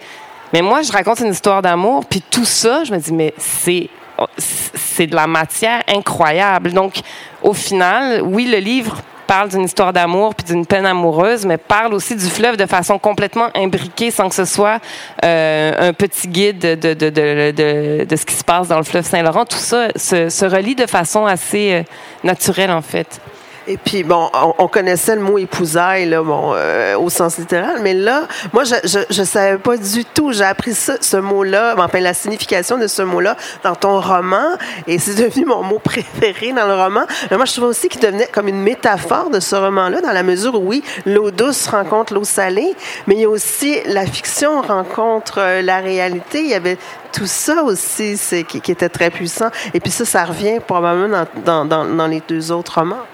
[0.53, 3.89] mais moi, je raconte une histoire d'amour, puis tout ça, je me dis, mais c'est
[4.38, 6.73] c'est de la matière incroyable.
[6.73, 6.99] Donc,
[7.41, 11.93] au final, oui, le livre parle d'une histoire d'amour puis d'une peine amoureuse, mais parle
[11.93, 14.79] aussi du fleuve de façon complètement imbriquée, sans que ce soit
[15.23, 19.05] euh, un petit guide de, de, de, de, ce qui se passe dans le fleuve
[19.05, 19.45] Saint-Laurent.
[19.45, 21.83] Tout ça se, se relie de façon assez euh,
[22.23, 23.21] naturelle, en fait.
[23.69, 27.93] Et puis, bon, on, connaissait le mot épousaille, là, bon, euh, au sens littéral, mais
[27.93, 30.32] là, moi, je, je, savais pas du tout.
[30.32, 34.97] J'ai appris ça, ce mot-là, enfin, la signification de ce mot-là dans ton roman, et
[34.97, 37.03] c'est devenu mon mot préféré dans le roman.
[37.29, 40.23] Mais moi, je trouvais aussi qu'il devenait comme une métaphore de ce roman-là, dans la
[40.23, 42.73] mesure où, oui, l'eau douce rencontre l'eau salée,
[43.05, 46.39] mais il y a aussi la fiction rencontre euh, la réalité.
[46.39, 46.79] Il y avait
[47.12, 49.49] tout ça aussi qui, qui, était très puissant.
[49.75, 53.05] Et puis ça, ça revient probablement dans, dans, dans les deux autres romans.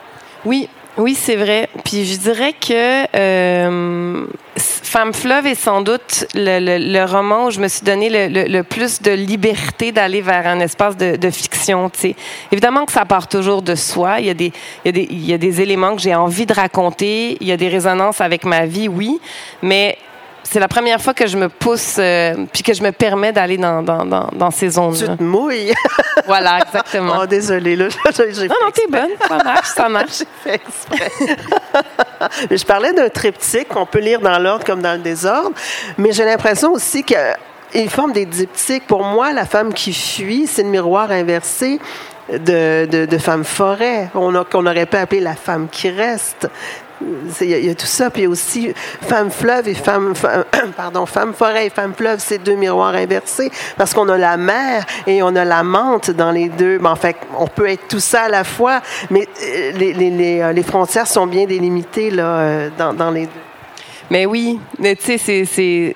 [0.45, 1.69] Oui, oui, c'est vrai.
[1.83, 4.25] Puis je dirais que euh,
[4.57, 9.11] Femme fleuve est sans doute le, roman où je me suis donné le, plus de
[9.11, 11.91] liberté d'aller vers un espace de, de fiction.
[11.93, 12.15] sais.
[12.51, 14.19] Évidemment que ça part toujours de soi.
[14.19, 14.53] Il y a des,
[14.85, 17.35] il y a des, il y a des éléments que j'ai envie de raconter.
[17.41, 19.19] Il y a des résonances avec ma vie, oui.
[19.61, 19.97] Mais
[20.47, 23.57] c'est la première fois que je me pousse euh, puis que je me permets d'aller
[23.57, 24.95] dans, dans, dans, dans ces zones.
[24.95, 25.73] Tu te mouilles.
[26.27, 27.15] voilà, exactement.
[27.21, 27.87] Oh, désolée, là.
[28.15, 29.09] J'ai non, non, t'es bonne.
[29.27, 30.19] Ça marche, ça marche.
[30.19, 31.37] J'ai fait exprès.
[32.49, 35.51] mais je parlais d'un triptyque qu'on peut lire dans l'ordre comme dans le désordre,
[35.97, 37.15] mais j'ai l'impression aussi que
[37.73, 38.85] il forme des diptyques.
[38.87, 41.79] Pour moi, la femme qui fuit, c'est le miroir inversé
[42.31, 46.47] de, de, de femme forêt, qu'on aurait pu appeler la femme qui reste.
[47.41, 48.09] Il y, a tout ça.
[48.09, 50.13] Puis aussi, femme fleuve et femme,
[50.77, 54.85] pardon, femme forêt et femme fleuve, c'est deux miroirs inversés parce qu'on a la mer
[55.07, 56.79] et on a la menthe dans les deux.
[56.83, 60.41] en fait, on peut être tout ça à la fois, mais euh, les, les, les,
[60.41, 63.31] euh, les frontières sont bien délimitées là, euh, dans, dans les deux.
[64.09, 65.95] Mais oui, mais tu sais, c'est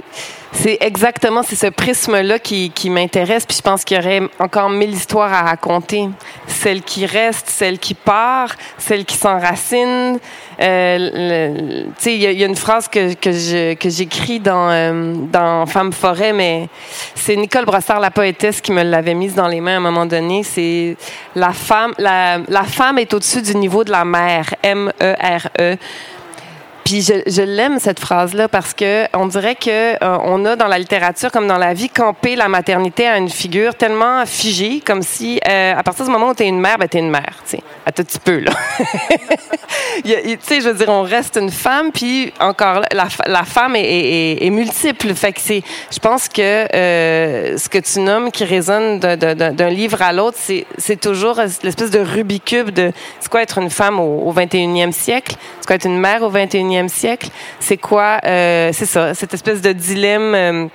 [0.52, 3.46] c'est exactement c'est ce prisme-là qui, qui m'intéresse.
[3.46, 6.10] Puis je pense qu'il y aurait encore mille histoires à raconter.
[6.48, 10.20] Celle qui reste, celle qui part, celle qui s'enracine.
[10.62, 15.94] Euh, tu sais, il y, a une phrase que, que, j'écris dans, euh, dans Femme
[15.94, 16.68] forêt, mais
[17.16, 20.06] c'est Nicole Brossard, la poétesse, qui me l'avait mise dans les mains à un moment
[20.06, 20.44] donné.
[20.44, 20.98] C'est
[21.36, 24.54] la femme, la, la femme est au-dessus du niveau de la mer.
[24.64, 25.78] M-E-R-E.
[26.84, 30.68] Puis je, je l'aime cette phrase-là parce que on dirait que euh, on a dans
[30.68, 35.02] la littérature comme dans la vie campé la maternité à une figure tellement figée, comme
[35.02, 37.36] si euh, à partir du moment où tu es une mère, ben es une mère,
[37.46, 38.52] tu sais, à tout petit peu là.
[40.04, 44.50] tu sais, je veux dire, on reste une femme, puis encore la, la femme est,
[44.50, 45.14] multiple.
[45.14, 45.62] Fait que c'est,
[45.92, 50.66] je pense que euh, ce que tu nommes qui résonne d'un livre à l'autre, c'est,
[50.78, 54.92] c'est toujours l'espèce de Rubik's cube de c'est quoi être une femme au, au 21e
[54.92, 56.69] siècle, c'est quoi être une mère au 21e
[57.60, 58.20] C'est quoi?
[58.26, 60.36] Euh, c'est ça, cette espèce de dilemme.
[60.36, 60.68] Euh,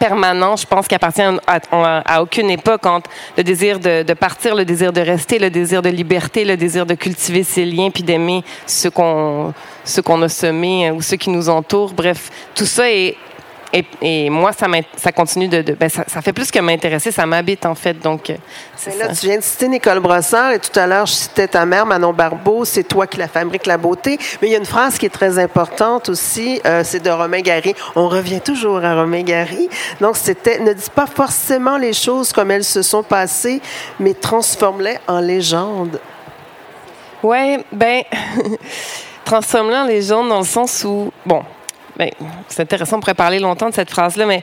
[0.00, 4.92] permanent, je pense, qui appartient à, aucune époque entre le désir de, partir, le désir
[4.92, 8.90] de rester, le désir de liberté, le désir de cultiver ses liens, puis d'aimer ceux
[8.90, 9.54] qu'on
[10.04, 11.92] qu'on a semés ou ceux qui nous entourent.
[11.92, 13.16] Bref, tout ça est
[13.72, 15.60] et, moi, ça, ça continue de.
[15.72, 17.94] ben, ça, fait plus que m'intéresser, ça m'habite en fait.
[17.94, 18.36] Donc, euh,
[18.98, 21.84] là, tu viens de citer Nicole Brossard et tout à l'heure, je citais ta mère,
[21.84, 24.18] Manon Barbeau, c'est toi qui la fabrique la beauté.
[24.40, 27.40] Mais il y a une phrase qui est très importante aussi, euh, c'est de Romain
[27.40, 27.74] Gary.
[27.96, 29.68] On revient toujours à Romain Gary.
[30.00, 33.60] Donc, c'était ne dis pas forcément les choses comme elles se sont passées,
[33.98, 36.00] mais transforme-les en légende.
[37.22, 38.02] Ouais, ben.
[39.24, 41.12] transforme-les en légende dans le sens où.
[41.26, 41.42] Bon,
[41.96, 42.10] ben,
[42.48, 44.42] c'est intéressant, on pourrait parler longtemps de cette phrase-là, mais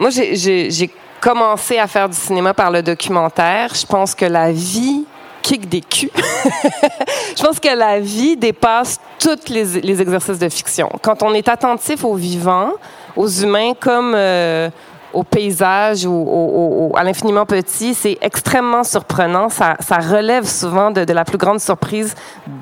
[0.00, 3.72] moi, j'ai commencé à faire du cinéma par le documentaire.
[3.74, 5.04] Je pense que la vie
[5.42, 6.10] kick des culs.
[7.36, 10.88] je pense que la vie dépasse tous les, exercices de fiction.
[11.00, 12.72] Quand on est attentif aux vivants,
[13.16, 14.70] aux humains comme euh,
[15.12, 19.48] au paysage ou à l'infiniment petit, c'est extrêmement surprenant.
[19.48, 22.14] Ça, relève souvent de, de, la plus grande surprise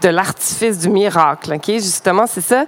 [0.03, 1.55] de l'artifice du miracle.
[1.55, 2.65] Ok, Justement, c'est ça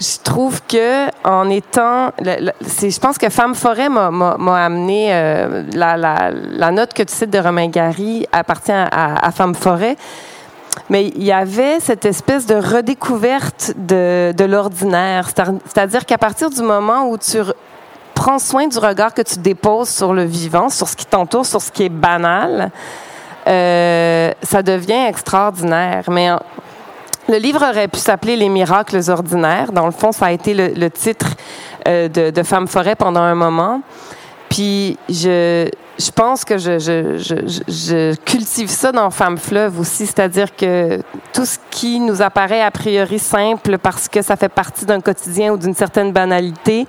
[0.00, 6.92] je trouve que en étant, je pense que Femme Forêt m'a amené euh, la, note
[6.92, 9.96] que tu cites de Romain Gary appartient à, à Femme Forêt.
[10.90, 15.28] Mais il y avait cette espèce de redécouverte de, de l'ordinaire.
[15.28, 17.38] C'est-à-dire qu'à partir du moment où tu
[18.14, 21.60] prends soin du regard que tu déposes sur le vivant, sur ce qui t'entoure, sur
[21.60, 22.70] ce qui est banal,
[23.46, 26.04] euh, ça devient extraordinaire.
[26.10, 26.30] Mais
[27.28, 29.72] le livre aurait pu s'appeler Les miracles ordinaires.
[29.72, 31.34] Dans le fond, ça a été le, titre
[31.88, 33.82] euh, de, de Femme Forêt pendant un moment.
[34.48, 35.68] Puis je,
[36.14, 41.00] pense que je, je, cultive ça dans Femme Fleuve aussi, c'est-à-dire que
[41.32, 45.52] tout ce qui nous apparaît a priori simple parce que ça fait partie d'un quotidien
[45.52, 46.86] ou d'une certaine banalité,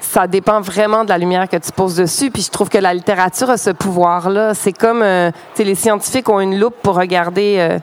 [0.00, 2.30] ça dépend vraiment de la lumière que tu poses dessus.
[2.30, 4.54] Puis je trouve que la littérature a ce pouvoir-là.
[4.54, 7.56] C'est comme, euh, tu sais, les scientifiques ont une loupe pour regarder.
[7.58, 7.78] Euh,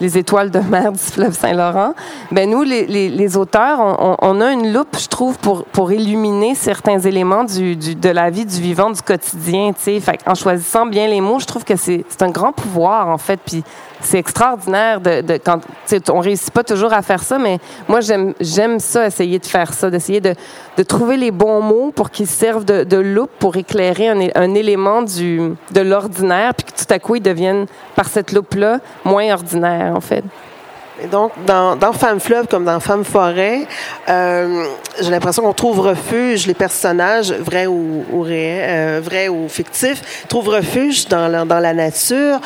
[0.00, 1.94] les étoiles de mer du fleuve Saint-Laurent.
[2.32, 5.92] Ben nous, les, les, les auteurs, on, on, a une loupe, je trouve, pour, pour
[5.92, 9.72] illuminer certains éléments du, du, de la vie du vivant, du quotidien.
[9.76, 13.40] Fait en choisissant bien les mots, je trouve que c'est un grand pouvoir, en fait.
[13.44, 13.62] Puis
[14.00, 15.60] c'est extraordinaire de, de quand
[16.10, 17.58] on réussit pas toujours à faire ça, mais
[17.88, 20.34] moi j'aime j'aime ça, essayer de faire ça, d'essayer de,
[20.88, 25.02] trouver les bons mots pour qu'ils servent de, de loupe pour éclairer un, un élément
[25.02, 29.32] du de l'ordinaire, puis que tout à coup ils deviennent par cette loupe là moins
[29.32, 30.24] ordinaire en fait.
[31.10, 33.66] Donc, dans, dans Femme Fleuve comme dans Femme Forêt,
[34.08, 34.64] euh,
[35.00, 40.48] j'ai l'impression qu'on trouve refuge, les personnages, vrais ou, ou euh, vrais ou fictifs, trouvent
[40.48, 42.40] refuge dans la, dans la nature,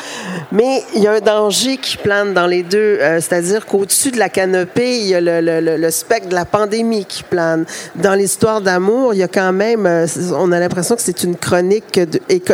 [0.51, 4.19] mais il y a un danger qui plane dans les deux, euh, c'est-à-dire qu'au-dessus de
[4.19, 7.65] la canopée, il y a le, le, le, spectre de la pandémie qui plane.
[7.95, 10.05] Dans l'histoire d'amour, il y a quand même, euh,
[10.37, 11.99] on a l'impression que c'est une chronique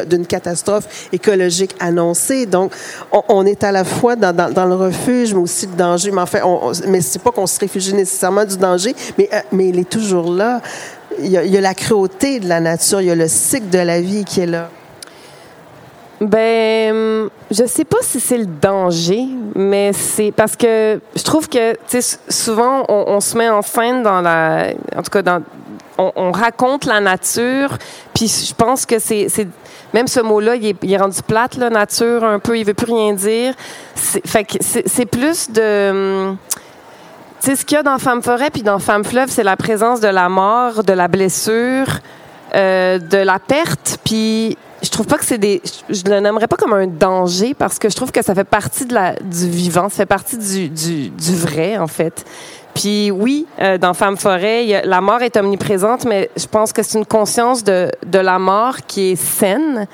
[0.07, 2.73] d'une catastrophe écologique annoncée, donc
[3.11, 6.21] on, on, est à la fois dans, dans, dans le refuge, mais aussi dans mais
[6.21, 6.41] en fait,
[6.87, 10.31] mais c'est pas qu'on se réfugie nécessairement du danger, mais, euh, mais il est toujours
[10.31, 10.61] là.
[11.19, 13.99] Il y, a, la cruauté de la nature, il y a le cycle de la
[13.99, 14.69] vie qui est là.
[16.21, 19.25] Ben, je sais pas si c'est le danger,
[19.55, 21.75] mais c'est parce que je trouve que,
[22.29, 25.39] souvent on, se met en scène dans la, en tout cas
[25.97, 27.77] on, raconte la nature,
[28.13, 29.27] puis je pense que c'est
[29.93, 33.13] même ce mot-là, il, est, rendu plate, la nature, un peu, il veut plus rien
[33.13, 33.53] dire.
[33.95, 35.89] Fait que c'est plus de...
[35.89, 36.37] Hum,
[37.41, 39.57] tu sais, ce qu'il y a dans Femme Forêt puis dans Femme Fleuve, c'est la
[39.57, 41.87] présence de la mort, de la blessure,
[42.53, 43.97] euh, de la perte.
[44.03, 45.59] Puis je trouve pas que c'est des.
[45.89, 48.85] Je le nommerais pas comme un danger parce que je trouve que ça fait partie
[48.85, 52.25] de la, du vivant, ça fait partie du, du vrai, en fait.
[52.73, 56.97] Puis oui, euh, dans Femme Forêt, la mort est omniprésente, mais je pense que c'est
[56.97, 59.87] une conscience de, de la mort qui est saine.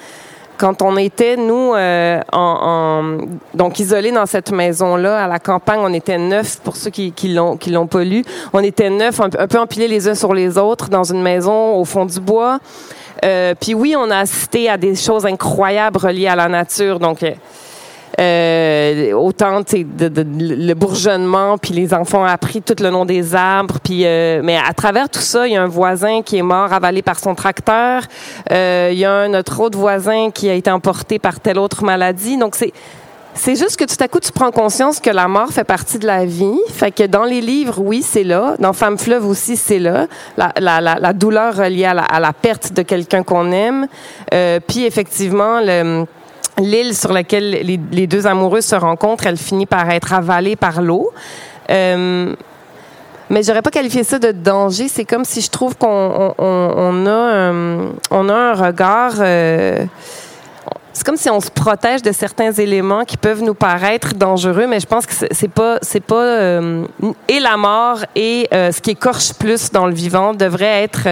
[0.57, 3.17] Quand on était, nous, euh, en,
[3.53, 7.27] donc isolés dans cette maison-là, à la campagne, on était neuf, pour ceux qui, qui
[7.29, 10.57] l'ont qui l'ont pas lu, on était neuf, un, peu empilés les uns sur les
[10.57, 12.59] autres, dans une maison au fond du bois.
[13.23, 16.99] Euh, puis oui, on a assisté à des choses incroyables reliées à la nature.
[16.99, 17.23] Donc,
[18.19, 23.35] euh, autant de, de, le bourgeonnement, puis les enfants ont appris tout le nom des
[23.35, 26.43] arbres, puis euh, mais à travers tout ça, il y a un voisin qui est
[26.43, 28.03] mort avalé par son tracteur,
[28.51, 31.83] euh, il y a un notre autre voisin qui a été emporté par telle autre
[31.83, 32.73] maladie, donc c'est
[33.37, 36.07] c'est juste que tout à coup, tu prends conscience que la mort fait partie de
[36.07, 36.57] la vie.
[36.69, 38.55] Fait que dans les livres, oui, c'est là.
[38.59, 40.07] Dans Femme Fleuve aussi, c'est là.
[40.37, 43.87] La, la, la, douleur reliée à la, à perte de quelqu'un qu'on aime.
[44.33, 46.05] Euh, puis effectivement, le,
[46.59, 47.49] l'île sur laquelle
[47.91, 51.11] les, deux amoureux se rencontrent, elle finit par être avalée par l'eau.
[51.69, 52.33] Euh,
[53.29, 54.87] mais j'aurais pas qualifié ça de danger.
[54.87, 59.15] C'est comme si je trouve qu'on on, a, un, on a un regard.
[59.19, 59.85] Euh,
[60.97, 64.79] c'est comme si on se protège de certains éléments qui peuvent nous paraître dangereux, mais
[64.79, 66.87] je pense que c'est pas, c'est pas euh,
[67.27, 71.09] et la mort et euh, ce qui écorche plus dans le vivant devrait être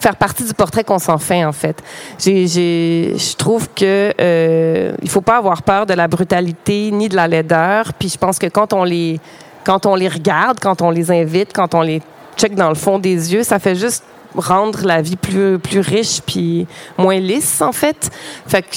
[0.00, 1.80] faire partie du portrait qu'on s'en fait en fait.
[2.18, 7.28] Je trouve que euh, il faut pas avoir peur de la brutalité ni de la
[7.28, 7.92] laideur.
[7.92, 9.20] Puis je pense que quand on les
[9.62, 12.02] quand on les regarde, quand on les invite, quand on les
[12.36, 14.02] check dans le fond des yeux, ça fait juste
[14.34, 18.10] rendre la vie plus, plus riche puis moins lisse, en fait.
[18.46, 18.76] Fait que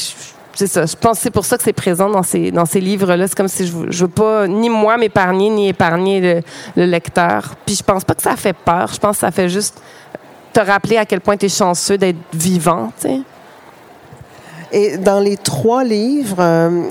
[0.54, 0.86] c'est ça.
[0.86, 3.28] Je pense que c'est pour ça que c'est présent dans ces, dans ces livres-là.
[3.28, 6.42] C'est comme si je, je veux pas ni moi m'épargner, ni épargner le,
[6.76, 7.56] le, lecteur.
[7.66, 8.92] Puis je pense pas que ça fait peur.
[8.94, 9.82] Je pense que ça fait juste
[10.54, 12.92] te rappeler à quel point tu es chanceux d'être vivant.
[14.74, 16.84] Et dans les trois livres, euh,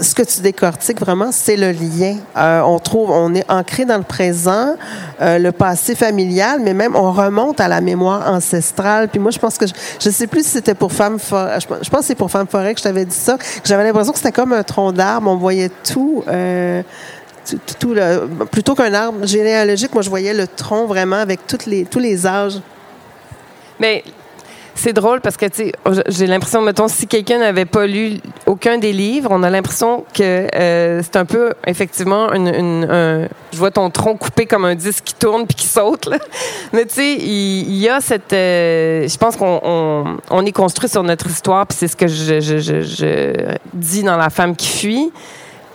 [0.00, 2.16] ce que tu décortiques vraiment, c'est le lien.
[2.36, 4.74] Euh, on trouve, on est ancré dans le présent,
[5.20, 9.08] euh, le passé familial, mais même on remonte à la mémoire ancestrale.
[9.08, 11.60] Puis moi, je pense que je, ne sais plus si c'était pour femme forêt.
[11.60, 13.36] Je, pense que c'est pour femme forêt que je t'avais dit ça.
[13.64, 15.30] J'avais l'impression que c'était comme un tronc d'arbre.
[15.30, 16.24] On voyait tout.
[17.46, 17.94] Tout, tout
[18.50, 22.26] plutôt qu'un arbre généalogique, moi je voyais le tronc vraiment avec toutes les, tous les
[22.26, 22.60] âges.
[23.78, 24.02] Mais
[24.78, 25.72] c'est drôle parce que, tu sais,
[26.08, 30.46] j'ai l'impression, mettons, si quelqu'un n'avait pas lu aucun des livres, on a l'impression que
[30.54, 35.04] euh, c'est un peu, effectivement, une, une je vois ton tronc coupé comme un disque
[35.04, 36.18] qui tourne puis qui saute, là.
[36.74, 41.02] Mais tu sais, il, y, a cette, euh, je pense qu'on on, est construit sur
[41.02, 45.12] notre histoire puis c'est ce que je, je, je, dis dans La femme qui fuit.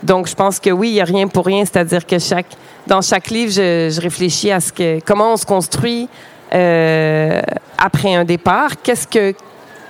[0.04, 2.46] Donc, je pense que oui, il y a rien pour rien, c'est-à-dire que chaque,
[2.86, 6.08] dans chaque livre, je, réfléchis à ce que, comment on se construit,
[6.52, 8.80] après un départ.
[8.82, 9.34] Qu'est-ce que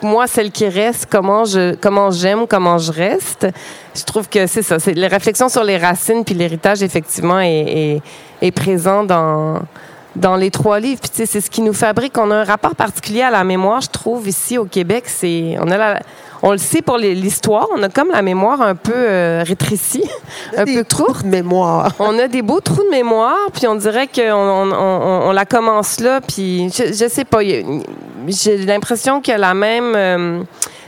[0.03, 3.46] moi, celle qui reste, comment je, comment j'aime, comment je reste?
[3.94, 4.79] Je trouve que c'est ça.
[4.79, 8.01] C'est les réflexions sur les racines puis l'héritage effectivement est,
[8.55, 9.61] présent dans
[10.14, 11.01] dans les trois livres.
[11.01, 12.18] Puis c'est ce qui nous fabrique.
[12.18, 15.05] On a un rapport particulier à la mémoire, je trouve ici au Québec.
[15.07, 16.01] C'est on a la,
[16.42, 20.05] on le sait pour l'histoire, on a comme la mémoire un peu euh, rétrécie,
[20.57, 21.24] un peu courte.
[21.24, 21.94] de mémoire.
[21.98, 25.44] On a des beaux trous de mémoire, puis on dirait qu'on on, on, on, la
[25.44, 29.94] commence là, puis je, je sais pas, j'ai l'impression qu'il y a la même...
[29.96, 30.42] Euh,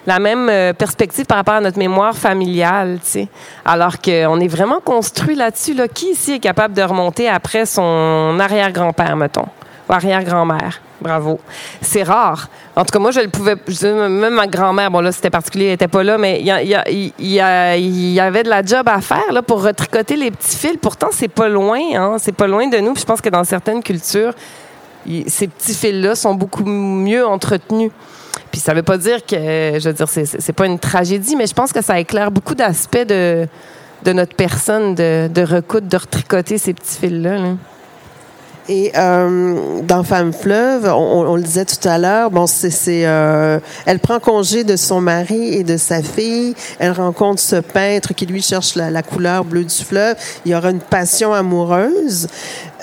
[0.07, 3.29] la même euh, perspective par rapport à notre mémoire familiale, tu sais.
[3.65, 5.73] Alors qu'on est vraiment construit là-dessus.
[5.73, 5.89] Là.
[5.89, 9.47] Qui ici est capable de remonter après son arrière-grand-père, mettons,
[9.89, 10.81] ou arrière-grand-mère?
[11.01, 11.41] Bravo.
[11.81, 12.49] C'est rare.
[12.77, 13.57] En tout cas, moi, je le pouvais.
[14.09, 17.41] même ma grand-mère, bon, là, c'était particulier, elle n'était pas là, mais il y,
[18.21, 20.77] avait de la job à faire là, pour retricoter les petits fils.
[20.81, 21.81] Pourtant, c'est pas loin.
[21.95, 22.95] Hein, c'est pas loin de nous.
[22.97, 24.33] je pense que dans certaines cultures,
[25.27, 27.91] ces petits fils-là sont beaucoup mieux entretenus.
[28.51, 29.37] Puis ça veut pas dire que,
[29.79, 33.07] je veux dire, c'est pas une tragédie, mais je pense que ça éclaire beaucoup d'aspects
[33.07, 33.47] de,
[34.07, 37.39] notre personne de, de recoudre, de retricoter ces petits fils-là.
[37.39, 37.49] là
[38.69, 42.73] et euh, dans Femme Fleuve, on, on, le disait tout à l'heure, bon, c'est,
[43.07, 46.55] euh, elle prend congé de son mari et de sa fille.
[46.79, 50.17] Elle rencontre ce peintre qui lui cherche la, couleur bleue du fleuve.
[50.47, 52.27] Il y aura une passion amoureuse.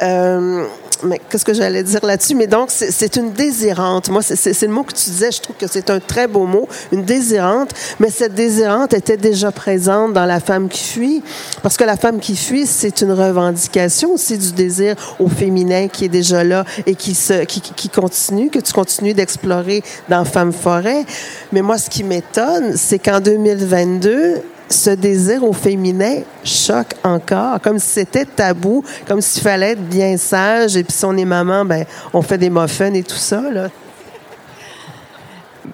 [0.04, 0.66] Euh,
[1.04, 2.36] mais qu'est-ce que j'allais dire là-dessus?
[2.36, 4.10] Mais donc, c'est une désirante.
[4.10, 5.32] Moi, c'est le mot que tu disais.
[5.32, 7.72] Je trouve que c'est un très beau mot, une désirante.
[8.00, 11.24] Mais cette désirante était déjà présente dans la femme qui fuit,
[11.64, 16.06] parce que la femme qui fuit, c'est une revendication aussi du désir au féminin qui
[16.06, 20.54] est déjà là et qui se, qui, qui continue, que tu continues d'explorer dans Femme
[20.54, 21.06] forêt.
[21.52, 27.80] Mais moi, ce qui m'étonne, c'est qu'en 2022, ce désir au féminin choque encore, comme
[27.80, 31.66] si c'était tabou, comme s'il fallait être bien sage, et puis si on est maman,
[31.66, 33.70] ben, on fait des muffins et tout ça, là.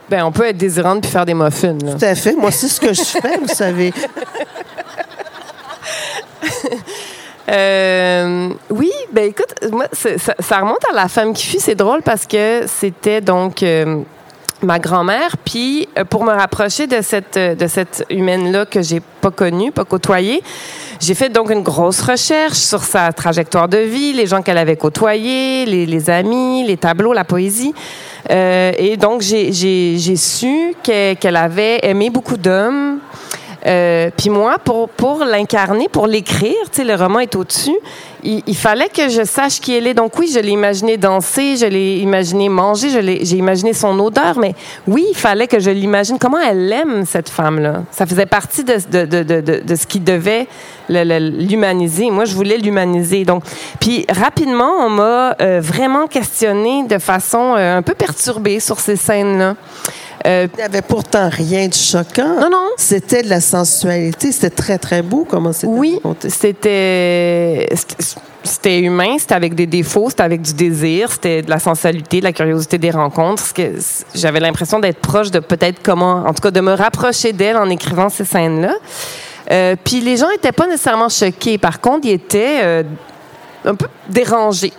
[0.10, 1.76] Ben, on peut être désirante puis faire des muffins.
[1.84, 1.94] Là.
[1.94, 2.34] Tout à fait.
[2.34, 3.94] Moi, c'est ce que je fais, vous savez.
[7.50, 11.60] Euh, oui, ben écoute, moi, ça, remonte à la femme qui fuit.
[11.62, 14.02] C'est drôle parce que c'était donc euh,
[14.62, 15.38] ma grand-mère.
[15.44, 19.72] Puis euh, pour me rapprocher de cette euh, de cette humaine-là que j'ai pas connue,
[19.72, 20.42] pas côtoyée,
[21.00, 24.76] j'ai fait donc une grosse recherche sur sa trajectoire de vie, les gens qu'elle avait
[24.76, 27.74] côtoyés, les, les, amis, les tableaux, la poésie.
[28.30, 33.00] Euh, et donc j'ai su qu'elle avait aimé beaucoup d'hommes.
[34.16, 37.76] Puis moi, pour, pour l'incarner, pour l'écrire, tu sais, le roman est au-dessus,
[38.28, 39.94] il, fallait que je sache qui elle est.
[39.94, 44.54] Donc oui, je l'ai imaginé danser, je l'ai imaginé manger, j'ai imaginé son odeur, mais
[44.86, 46.18] oui, il fallait que je l'imagine.
[46.20, 47.84] Comment elle aime, cette femme-là?
[47.92, 50.48] Ça faisait partie de, ce qui devait
[50.90, 52.12] l'humaniser.
[52.12, 53.24] Moi, je voulais l'humaniser.
[53.24, 53.44] Donc,
[53.80, 58.98] puis rapidement, on m'a euh, vraiment questionné de façon euh, un peu perturbée sur ces
[58.98, 59.56] scènes-là.
[60.28, 62.40] Euh, il n'y avait pourtant rien de choquant.
[62.40, 62.70] Non, non.
[62.78, 64.32] C'était de la sensualité.
[64.32, 67.68] C'était très, très beau comment c'était Oui, c'était...
[68.44, 72.26] c'était humain, c'était avec des défauts, c'était avec du désir, c'était de la sensualité, de
[72.26, 73.44] la curiosité des rencontres.
[74.14, 77.70] J'avais l'impression d'être proche de peut-être comment, en tout cas, de me rapprocher d'elle en
[77.70, 78.74] écrivant ces scènes-là.
[79.50, 81.58] Euh, puis les gens n'étaient pas nécessairement choqués.
[81.58, 82.84] Par contre, ils étaient euh,
[83.64, 84.74] un peu dérangés.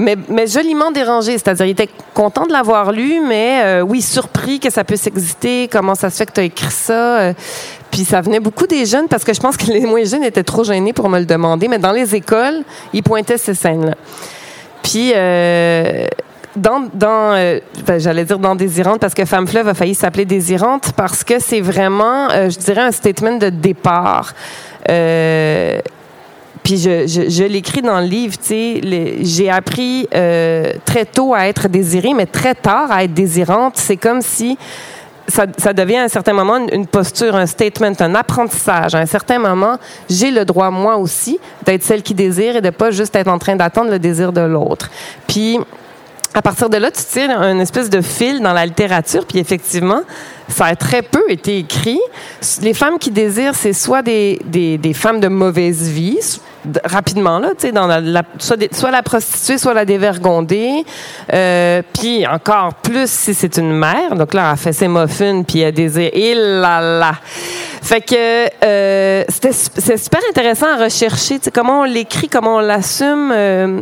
[0.00, 4.70] Mais, joliment dérangés, c'est-à-dire ils étaient contents de l'avoir lu, mais euh, oui, surpris que
[4.70, 7.32] ça puisse exister, comment ça se fait que tu as écrit ça?
[7.90, 10.42] Puis ça venait beaucoup des jeunes parce que je pense que les moins jeunes étaient
[10.42, 13.94] trop gênés pour me le demander, mais dans les écoles, ils pointaient ces scènes-là.
[14.82, 16.06] Puis euh,
[16.56, 16.88] dans,
[17.34, 21.24] euh, ben, j'allais dire dans Désirante parce que Femme Fleuve a failli s'appeler Désirante parce
[21.24, 24.32] que c'est vraiment, euh, je dirais, un statement de départ.
[24.88, 25.80] Euh,
[26.64, 31.34] puis je, je, je l'écris dans le livre, tu sais, j'ai appris euh, très tôt
[31.34, 33.74] à être désirée, mais très tard à être désirante.
[33.76, 34.56] C'est comme si
[35.28, 38.94] ça, ça, devient à un certain moment une, posture, un statement, un apprentissage.
[38.94, 39.76] À un certain moment,
[40.08, 43.38] j'ai le droit, moi aussi, d'être celle qui désire et de pas juste être en
[43.38, 44.90] train d'attendre le désir de l'autre.
[45.26, 45.58] Puis,
[46.34, 50.00] à partir de là, tu tires une espèce de fil dans la littérature, puis effectivement,
[50.48, 52.00] ça a très peu été écrit.
[52.60, 56.18] Les femmes qui désirent, c'est soit des, des, des, femmes de mauvaise vie,
[56.84, 60.84] rapidement là, tu sais, dans la, soit, soit, la prostituée, soit la dévergondée,
[61.32, 64.16] euh, puis encore plus si c'est une mère.
[64.16, 66.10] Donc là, elle fait ses muffins, puis elle désire.
[66.12, 67.12] Et là là.
[67.80, 72.60] Fait que euh, c'est super intéressant à rechercher, tu sais, comment on l'écrit, comment on
[72.60, 73.30] l'assume.
[73.32, 73.80] Euh,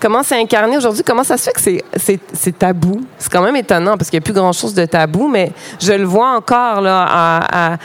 [0.00, 3.02] comment c'est incarné aujourd'hui, comment ça se fait que c'est tabou?
[3.18, 6.04] C'est quand même étonnant parce qu'il n'y a plus grand-chose de tabou, mais je le
[6.04, 7.06] vois encore là.
[7.10, 7.76] À,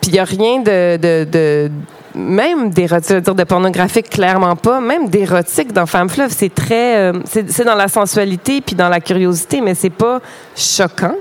[0.00, 1.70] puis il n'y a rien de, de, de
[2.16, 7.64] même d'érotique, de pornographique, clairement pas, même d'érotique dans Femme Fleuve, c'est très, euh, c'est
[7.64, 10.20] dans la sensualité puis dans la curiosité, mais c'est pas
[10.56, 11.14] choquant.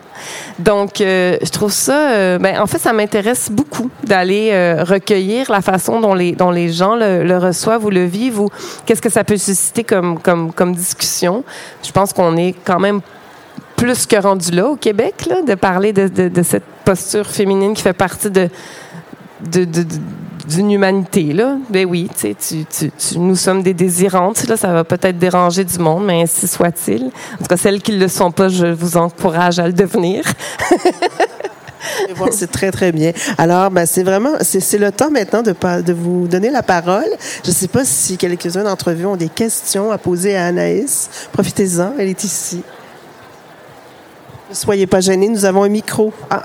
[0.57, 4.51] Donc, euh, je trouve ça, euh, ben, en fait, ça m'intéresse beaucoup d'aller
[4.83, 8.49] recueillir la façon dont les, dont les gens le, reçoivent ou le vivent ou
[8.85, 11.43] qu'est-ce que ça peut susciter comme, comme, comme discussion.
[11.83, 13.01] Je pense qu'on est quand même
[13.75, 18.31] plus que rendu là au Québec, de parler de cette posture féminine qui fait partie
[18.31, 18.49] de,
[19.41, 19.65] de,
[20.47, 21.33] d'une humanité.
[21.33, 21.57] Là.
[21.69, 24.47] Ben oui, tu, tu, tu, nous sommes des désirantes.
[24.47, 27.05] Là, ça va peut-être déranger du monde, mais ainsi soit-il.
[27.05, 30.23] En tout cas, celles qui ne le sont pas, je vous encourage à le devenir.
[32.31, 33.11] c'est très, très bien.
[33.37, 37.05] Alors, ben, c'est vraiment, c'est le temps maintenant de, de vous donner la parole.
[37.43, 41.09] Je ne sais pas si quelques-uns d'entre vous ont des questions à poser à Anaïs.
[41.31, 42.63] Profitez-en, elle est ici.
[44.49, 46.13] Ne soyez pas gênés, nous avons un micro.
[46.29, 46.43] Ah.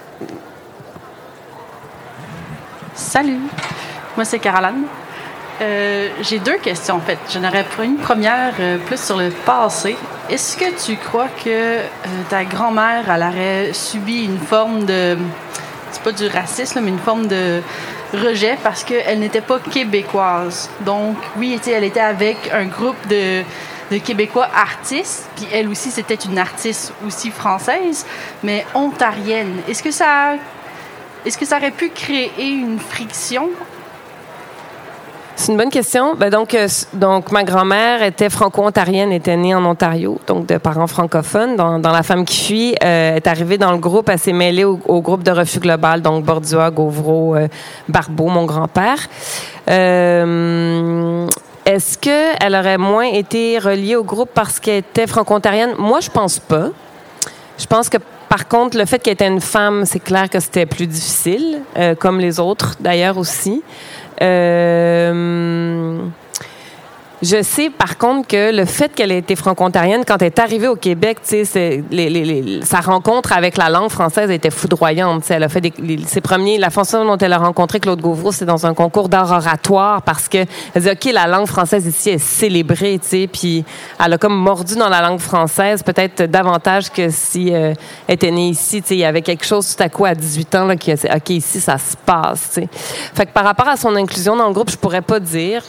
[2.94, 3.40] Salut.
[4.16, 4.84] Moi, c'est Caroline.
[5.61, 7.18] Euh, j'ai deux questions, en fait.
[7.32, 9.96] J'en aurais une première euh, plus sur le passé.
[10.30, 11.80] Est-ce que tu crois que euh,
[12.30, 15.18] ta grand-mère, elle aurait subi une forme de.
[15.92, 17.61] C'est pas du racisme, mais une forme de
[18.14, 20.70] rejet parce qu'elle n'était pas québécoise?
[20.80, 23.42] Donc, oui, elle était avec un groupe de,
[23.90, 28.06] de Québécois artistes, puis elle aussi, c'était une artiste aussi française,
[28.42, 29.58] mais ontarienne.
[29.68, 30.34] Est-ce que ça.
[31.26, 33.50] Est-ce que ça aurait pu créer une friction
[35.41, 36.14] c'est une bonne question.
[36.14, 40.86] Ben donc, euh, donc, ma grand-mère était franco-ontarienne, était née en Ontario, donc de parents
[40.86, 41.57] francophones.
[41.57, 45.01] Dans, La femme qui fuit, euh, est arrivée dans le groupe, elle s'est mêlée au,
[45.01, 47.49] groupe de refus global, donc Bordua, Gauvreau, euh,
[47.88, 48.99] Barbeau, mon grand-père.
[49.70, 51.26] Euh,
[51.64, 55.72] Est-ce qu'elle aurait moins été reliée au groupe parce qu'elle était franco-ontarienne?
[55.78, 56.68] Moi, je pense pas.
[57.59, 57.97] Je pense que
[58.28, 61.62] par contre, le fait qu'elle était une femme, c'est clair que c'était plus difficile,
[61.99, 63.61] comme les autres d'ailleurs aussi.
[64.23, 66.09] Euh,
[67.23, 70.68] je sais par contre que le fait qu'elle ait été franco-ontarienne, quand elle est arrivée
[70.68, 71.83] au Québec, tu sais,
[72.62, 75.31] sa rencontre avec la langue française était foudroyante.
[75.31, 75.73] Elle a fait des,
[76.07, 79.31] ses premiers, la façon dont elle a rencontré Claude Gauvreau, c'est dans un concours d'art
[79.31, 80.39] oratoire parce que
[80.75, 82.99] elle dit ok, la langue française ici est célébrée,
[83.31, 83.64] puis
[84.03, 87.75] elle a comme mordu dans la langue française peut-être davantage que si euh,
[88.09, 88.83] elle était née ici.
[88.91, 91.61] Il y avait quelque chose tout à coup à 18 ans là qui ok ici
[91.61, 92.51] ça se passe.
[92.55, 92.68] Tu sais.
[93.14, 95.62] Fait que par rapport à son inclusion dans le groupe, je pourrais pas dire.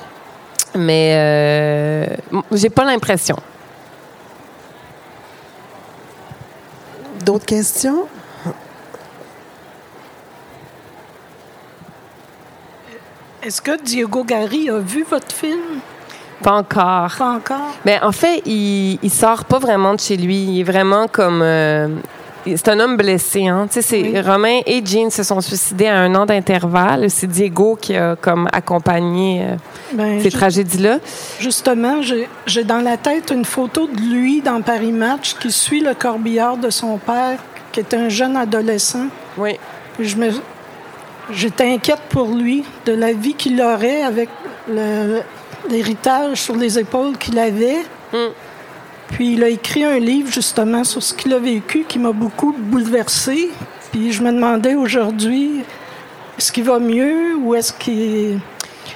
[0.76, 2.05] Mais euh,
[2.51, 3.38] j'ai pas l'impression.
[7.26, 8.07] D'autres questions?
[13.43, 15.80] Est-ce que Diego Gary a vu votre film?
[16.43, 17.16] Pas encore.
[17.18, 17.76] Pas encore?
[17.86, 20.43] Mais ben, en fait, il, il sort pas vraiment de chez lui.
[20.43, 21.88] Il est vraiment comme euh,
[22.45, 23.47] c'est un homme blessé.
[23.47, 23.67] Hein?
[23.71, 27.09] Tu sais, c'est Romain et Jean se sont suicidés à un an d'intervalle.
[27.09, 29.55] C'est Diego qui a comme accompagné euh,
[29.93, 30.99] ben, ces tragédies-là.
[31.39, 32.01] Justement,
[32.45, 36.57] j'ai dans la tête une photo de lui dans Paris Match qui suit le corbillard
[36.57, 37.39] de son père,
[37.71, 39.07] qui est un jeune adolescent.
[39.37, 39.57] Oui.
[39.99, 40.29] je me,
[41.31, 44.29] j'étais inquiète pour lui de la vie qu'il aurait avec
[45.69, 47.83] l'héritage sur les épaules qu'il avait.
[48.13, 48.17] Mm.
[49.12, 52.55] Puis il a écrit un livre justement sur ce qu'il a vécu qui m'a beaucoup
[52.57, 53.49] bouleversé.
[53.91, 55.64] Puis je me demandais aujourd'hui,
[56.38, 58.39] est-ce qu'il va mieux ou est-ce qu'il...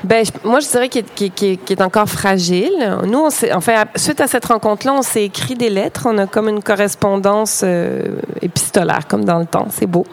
[0.03, 1.31] Ben, moi, je dirais qu'il
[1.69, 2.97] est, encore fragile.
[3.05, 6.03] Nous, on enfin, suite à cette rencontre-là, on s'est écrit des lettres.
[6.05, 9.67] On a comme une correspondance euh, épistolaire, comme dans le temps.
[9.71, 10.05] C'est beau.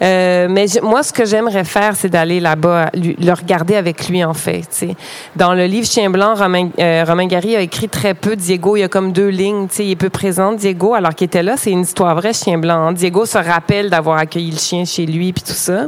[0.00, 4.34] Euh, mais moi, ce que j'aimerais faire, c'est d'aller là-bas, le regarder avec lui, en
[4.34, 4.60] fait.
[4.60, 4.96] tu sais.
[5.34, 8.36] Dans le livre Chien blanc, Romain, euh, Romain Gary a écrit très peu.
[8.36, 9.66] Diego, il y a comme deux lignes.
[9.68, 11.56] tu sais, Il est peu présent, Diego, alors qu'il était là.
[11.56, 12.88] C'est une histoire vraie, Chien blanc.
[12.88, 12.92] hein.
[12.92, 15.86] Diego se rappelle d'avoir accueilli le chien chez lui, puis tout ça.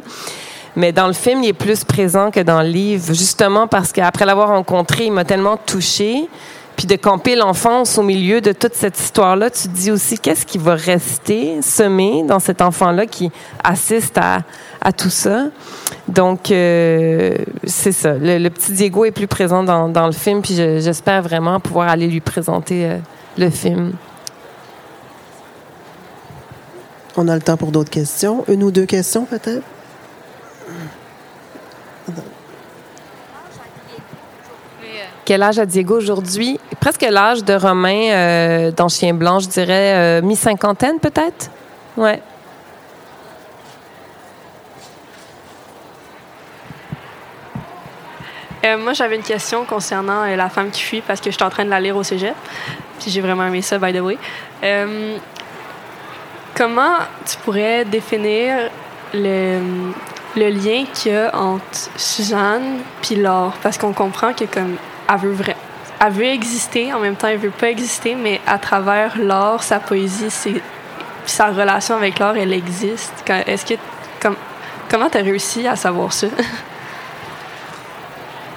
[0.76, 4.24] Mais dans le film, il est plus présent que dans le livre, justement parce qu'après
[4.24, 6.28] l'avoir rencontré, il m'a tellement touché.
[6.80, 10.46] Puis de camper l'enfance au milieu de toute cette histoire-là, tu te dis aussi qu'est-ce
[10.46, 13.30] qui va rester semé dans cet enfant-là qui
[13.62, 15.48] assiste à, tout ça?
[16.08, 18.14] Donc, euh, c'est ça.
[18.14, 22.06] Le, petit Diego est plus présent dans, le film, puis je- j'espère vraiment pouvoir aller
[22.06, 22.96] lui présenter euh,
[23.36, 23.92] le film.
[27.14, 28.42] On a le temps pour d'autres questions.
[28.48, 29.66] Une ou deux questions, peut-être?
[35.30, 36.58] Quel âge a Diego aujourd'hui?
[36.80, 41.52] Presque l'âge de Romain euh, dans Chien Blanc, je dirais euh, mi-cinquantaine peut-être?
[41.96, 42.20] Ouais.
[48.64, 51.64] Euh, moi, j'avais une question concernant La femme qui fuit parce que j'étais en train
[51.64, 52.34] de la lire au cégep.
[52.98, 54.18] Puis j'ai vraiment aimé ça, by the way.
[56.56, 58.68] Comment tu pourrais définir
[59.14, 59.60] le,
[60.34, 63.54] le lien qu'il y a entre Suzanne puis Laure?
[63.62, 64.76] Parce qu'on comprend que comme
[65.12, 65.54] elle veut, vra-
[66.04, 69.80] elle veut exister, en même temps, elle veut pas exister, mais à travers Laure, sa
[69.80, 70.61] poésie, c'est,
[71.26, 73.12] sa relation avec Laure, elle existe.
[73.26, 73.74] Quand- Est-ce que...
[74.20, 74.36] Comme,
[74.90, 76.26] comment tu as réussi à savoir ça?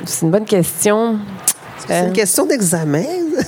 [0.06, 1.20] C'est une bonne question.
[1.80, 3.04] C'est Euh, une question d'examen.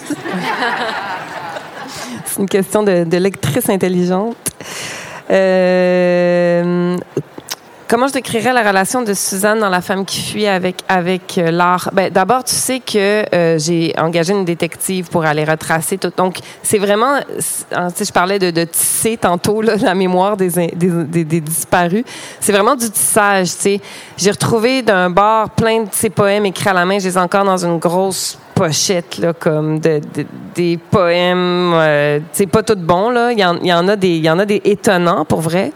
[2.26, 4.36] C'est une question de, de lectrice intelligente.
[5.32, 6.98] Euh,
[7.88, 11.52] comment je décrirais la relation de Suzanne dans La femme qui fuit avec, avec euh,
[11.52, 11.90] l'art?
[11.94, 16.12] Ben, D'abord, tu sais que euh, j'ai engagé une détective pour aller retracer tout.
[16.16, 17.20] Donc, c'est vraiment,
[17.72, 22.04] hein, je parlais de, de tisser tantôt là, la mémoire des, des, des- disparus.
[22.40, 23.48] C'est vraiment du tissage.
[23.48, 23.80] sais.
[24.18, 27.00] J'ai retrouvé d'un bar plein de ces poèmes écrits à la main.
[27.00, 30.26] Je les ai encore dans une grosse pochette là, comme de, de-
[30.56, 31.74] des poèmes.
[31.76, 33.32] Euh, c'est pas tout bon là.
[33.32, 35.72] Il y il y en a des, il y en a des étonnants pour vrai.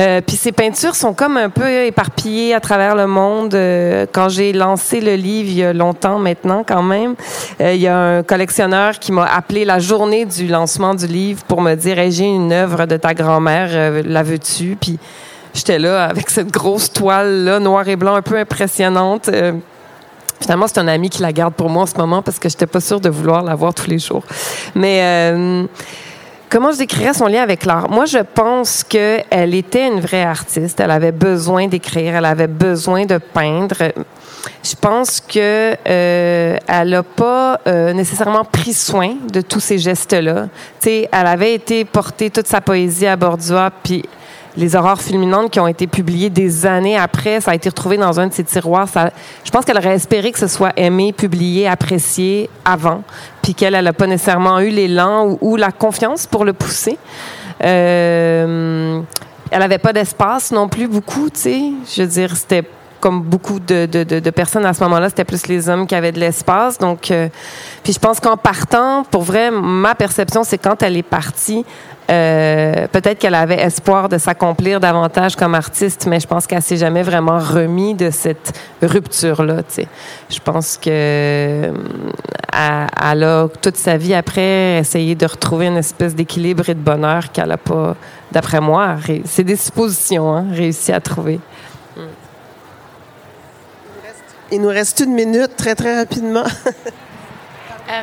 [0.00, 3.54] Euh, puis ces peintures sont comme un peu éparpillées à travers le monde.
[3.54, 7.14] Euh, quand j'ai lancé le livre il y a longtemps maintenant quand même,
[7.60, 11.42] euh, il y a un collectionneur qui m'a appelé la journée du lancement du livre
[11.44, 14.76] pour me dire j'ai une œuvre de ta grand-mère, euh, la veux-tu?
[14.80, 14.98] Puis
[15.52, 19.30] j'étais là avec cette grosse toile là noir et blanc un peu impressionnante.
[20.40, 22.66] Finalement, c'est un ami qui la garde pour moi en ce moment parce que j'étais
[22.66, 24.22] pas sûre de vouloir la voir tous les jours.
[24.74, 25.64] Mais euh,
[26.48, 27.88] comment je décrirais son lien avec l'art?
[27.88, 30.80] Moi, je pense que elle était une vraie artiste.
[30.80, 33.92] Elle avait besoin d'écrire, elle avait besoin de peindre.
[34.62, 40.48] Je pense que euh, elle n'a pas euh, nécessairement pris soin de tous ces gestes-là.
[40.80, 44.04] Tu sais, elle avait été porter toute sa poésie à Bordua, puis
[44.58, 48.18] les aurores fulminantes qui ont été publiées des années après, ça a été retrouvé dans
[48.18, 48.88] un de ses tiroirs.
[49.44, 53.02] Je pense qu'elle aurait espéré que ce soit aimé, publié, apprécié avant,
[53.40, 56.98] puis qu'elle n'a pas nécessairement eu l'élan ou, la confiance pour le pousser.
[57.64, 59.00] Euh,
[59.50, 61.62] elle n'avait pas d'espace non plus beaucoup, tu sais.
[61.94, 62.64] Je veux dire, c'était
[62.98, 66.78] comme beaucoup de personnes à ce moment-là, c'était plus les hommes qui avaient de l'espace.
[66.78, 67.28] Donc, euh,
[67.84, 71.64] puis je pense qu'en partant, pour vrai, ma perception, c'est quand elle est partie,
[72.10, 76.78] euh, peut-être qu'elle avait espoir de s'accomplir davantage comme artiste, mais je pense qu'elle s'est
[76.78, 79.62] jamais vraiment remis de cette rupture-là.
[79.64, 79.88] tu sais.
[80.30, 81.72] Je pense que euh,
[82.52, 87.30] elle, a toute sa vie après essayé de retrouver une espèce d'équilibre et de bonheur
[87.30, 87.94] qu'elle n'a pas,
[88.32, 91.40] d'après moi, c'est des suppositions, hein, réussi à trouver.
[94.50, 96.44] Il nous reste une minute, très, très rapidement.
[97.90, 98.02] Euh,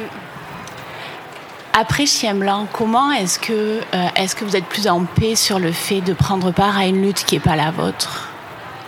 [1.77, 5.59] après Chien Blanc, comment est-ce que, euh, est-ce que vous êtes plus en paix sur
[5.59, 8.29] le fait de prendre part à une lutte qui n'est pas la vôtre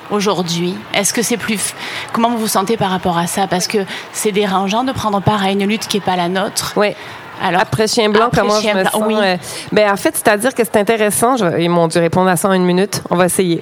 [0.09, 0.73] aujourd'hui?
[0.93, 1.73] Est-ce que c'est plus...
[2.13, 3.45] Comment vous vous sentez par rapport à ça?
[3.45, 3.79] Parce que
[4.13, 6.73] c'est dérangeant de prendre part à une lutte qui n'est pas la nôtre.
[6.77, 6.95] Oui.
[7.43, 9.03] Alors, Après Chien Blanc, Après comment Chien je me Blanc, sens?
[9.07, 9.15] oui.
[9.21, 9.35] euh,
[9.71, 11.37] ben, en fait, c'est-à-dire que c'est intéressant.
[11.37, 13.01] Je, ils m'ont dû répondre à ça en une minute.
[13.09, 13.61] On va essayer.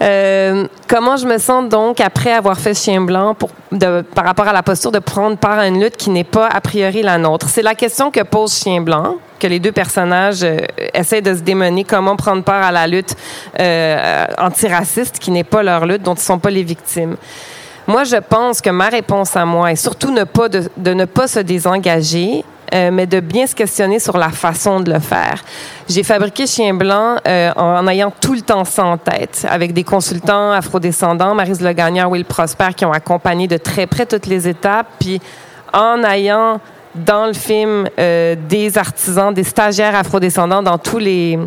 [0.00, 4.46] Euh, comment je me sens donc après avoir fait Chien Blanc pour, de, par rapport
[4.46, 7.18] à la posture de prendre part à une lutte qui n'est pas a priori la
[7.18, 7.48] nôtre?
[7.48, 10.56] C'est la question que pose Chien Blanc que les deux personnages euh,
[10.94, 13.14] essaient de se démener comment prendre part à la lutte
[13.60, 17.16] euh, antiraciste qui n'est pas leur lutte, dont ils sont pas les victimes.
[17.86, 21.04] Moi, je pense que ma réponse à moi est surtout ne pas de, de ne
[21.04, 22.44] pas se désengager,
[22.74, 25.42] euh, mais de bien se questionner sur la façon de le faire.
[25.88, 29.84] J'ai fabriqué Chien Blanc euh, en, ayant tout le temps ça en tête, avec des
[29.84, 34.48] consultants afrodescendants, Marise Le Gagnard, Will Prosper, qui ont accompagné de très près toutes les
[34.48, 35.20] étapes, puis
[35.72, 36.60] en ayant
[36.94, 41.38] dans le film euh, des artisans, des stagiaires afrodescendants dans toutes les,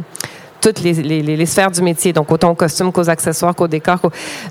[1.45, 3.99] sphères du métier, donc autant au costume qu'aux accessoires qu'au décor.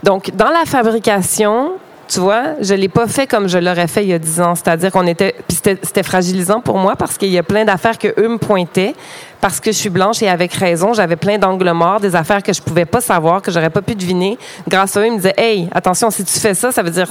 [0.02, 1.72] Donc, dans la fabrication,
[2.10, 4.56] tu vois, je l'ai pas fait comme je l'aurais fait il y a dix ans.
[4.56, 8.08] C'est-à-dire qu'on était, puis c'était fragilisant pour moi parce qu'il y a plein d'affaires que
[8.20, 8.94] eux me pointaient
[9.40, 12.52] parce que je suis blanche et avec raison, j'avais plein d'angles morts, des affaires que
[12.52, 14.38] je pouvais pas savoir, que j'aurais pas pu deviner.
[14.68, 17.08] Grâce à eux, ils me disaient, hey, attention, si tu fais ça, ça veut dire,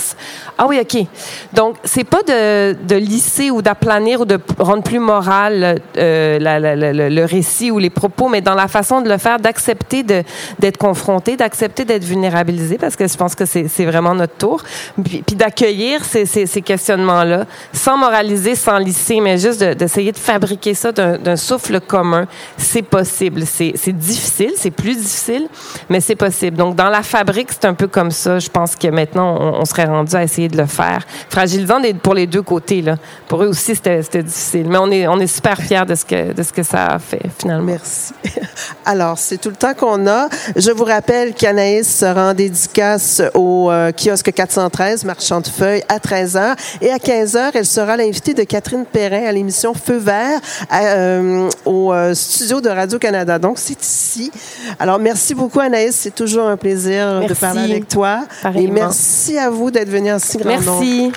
[0.57, 1.05] ah oui, ok.
[1.53, 7.25] Donc, c'est pas de, de lisser ou d'aplanir ou de rendre plus moral euh, le
[7.25, 11.85] récit ou les propos, mais dans la façon de le faire, d'accepter d'être confronté, d'accepter
[11.85, 14.63] d'être vulnérabilisé, parce que je pense que c'est vraiment notre tour,
[15.03, 20.17] puis, puis d'accueillir ces, ces, ces questionnements-là, sans moraliser, sans lisser, mais juste d'essayer de,
[20.17, 22.18] de fabriquer ça d'un souffle commun
[22.57, 23.43] c'est possible.
[23.45, 25.47] C'est difficile, c'est plus difficile,
[25.89, 26.57] mais c'est possible.
[26.57, 28.39] Donc, dans la fabrique, c'est un peu comme ça.
[28.39, 31.05] Je pense que maintenant, on, serait rendu à essayer de le faire.
[31.29, 32.81] Fragilisant pour les deux côtés.
[32.81, 32.97] Là.
[33.27, 34.67] Pour eux aussi, c'était difficile.
[34.67, 37.65] Mais on est, super fiers de ce, que, ça a fait, finalement.
[37.65, 38.13] Merci.
[38.85, 40.27] Alors, c'est tout le temps qu'on a.
[40.55, 45.99] Je vous rappelle qu'Anaïs sera en dédicace au euh, kiosque 413, marchand de feuilles, à
[45.99, 46.55] 13h.
[46.81, 50.39] Et à 15h, elle sera l'invitée de Catherine Perrin à l'émission Feu vert
[50.73, 53.39] euh, au euh, studio de Radio-Canada.
[53.39, 54.31] Donc, c'est ici.
[54.79, 55.95] Alors, merci beaucoup, Anaïs.
[55.95, 58.25] C'est toujours un plaisir de parler avec toi.
[58.55, 61.11] Et merci à vous d'être venu en si grand Merci.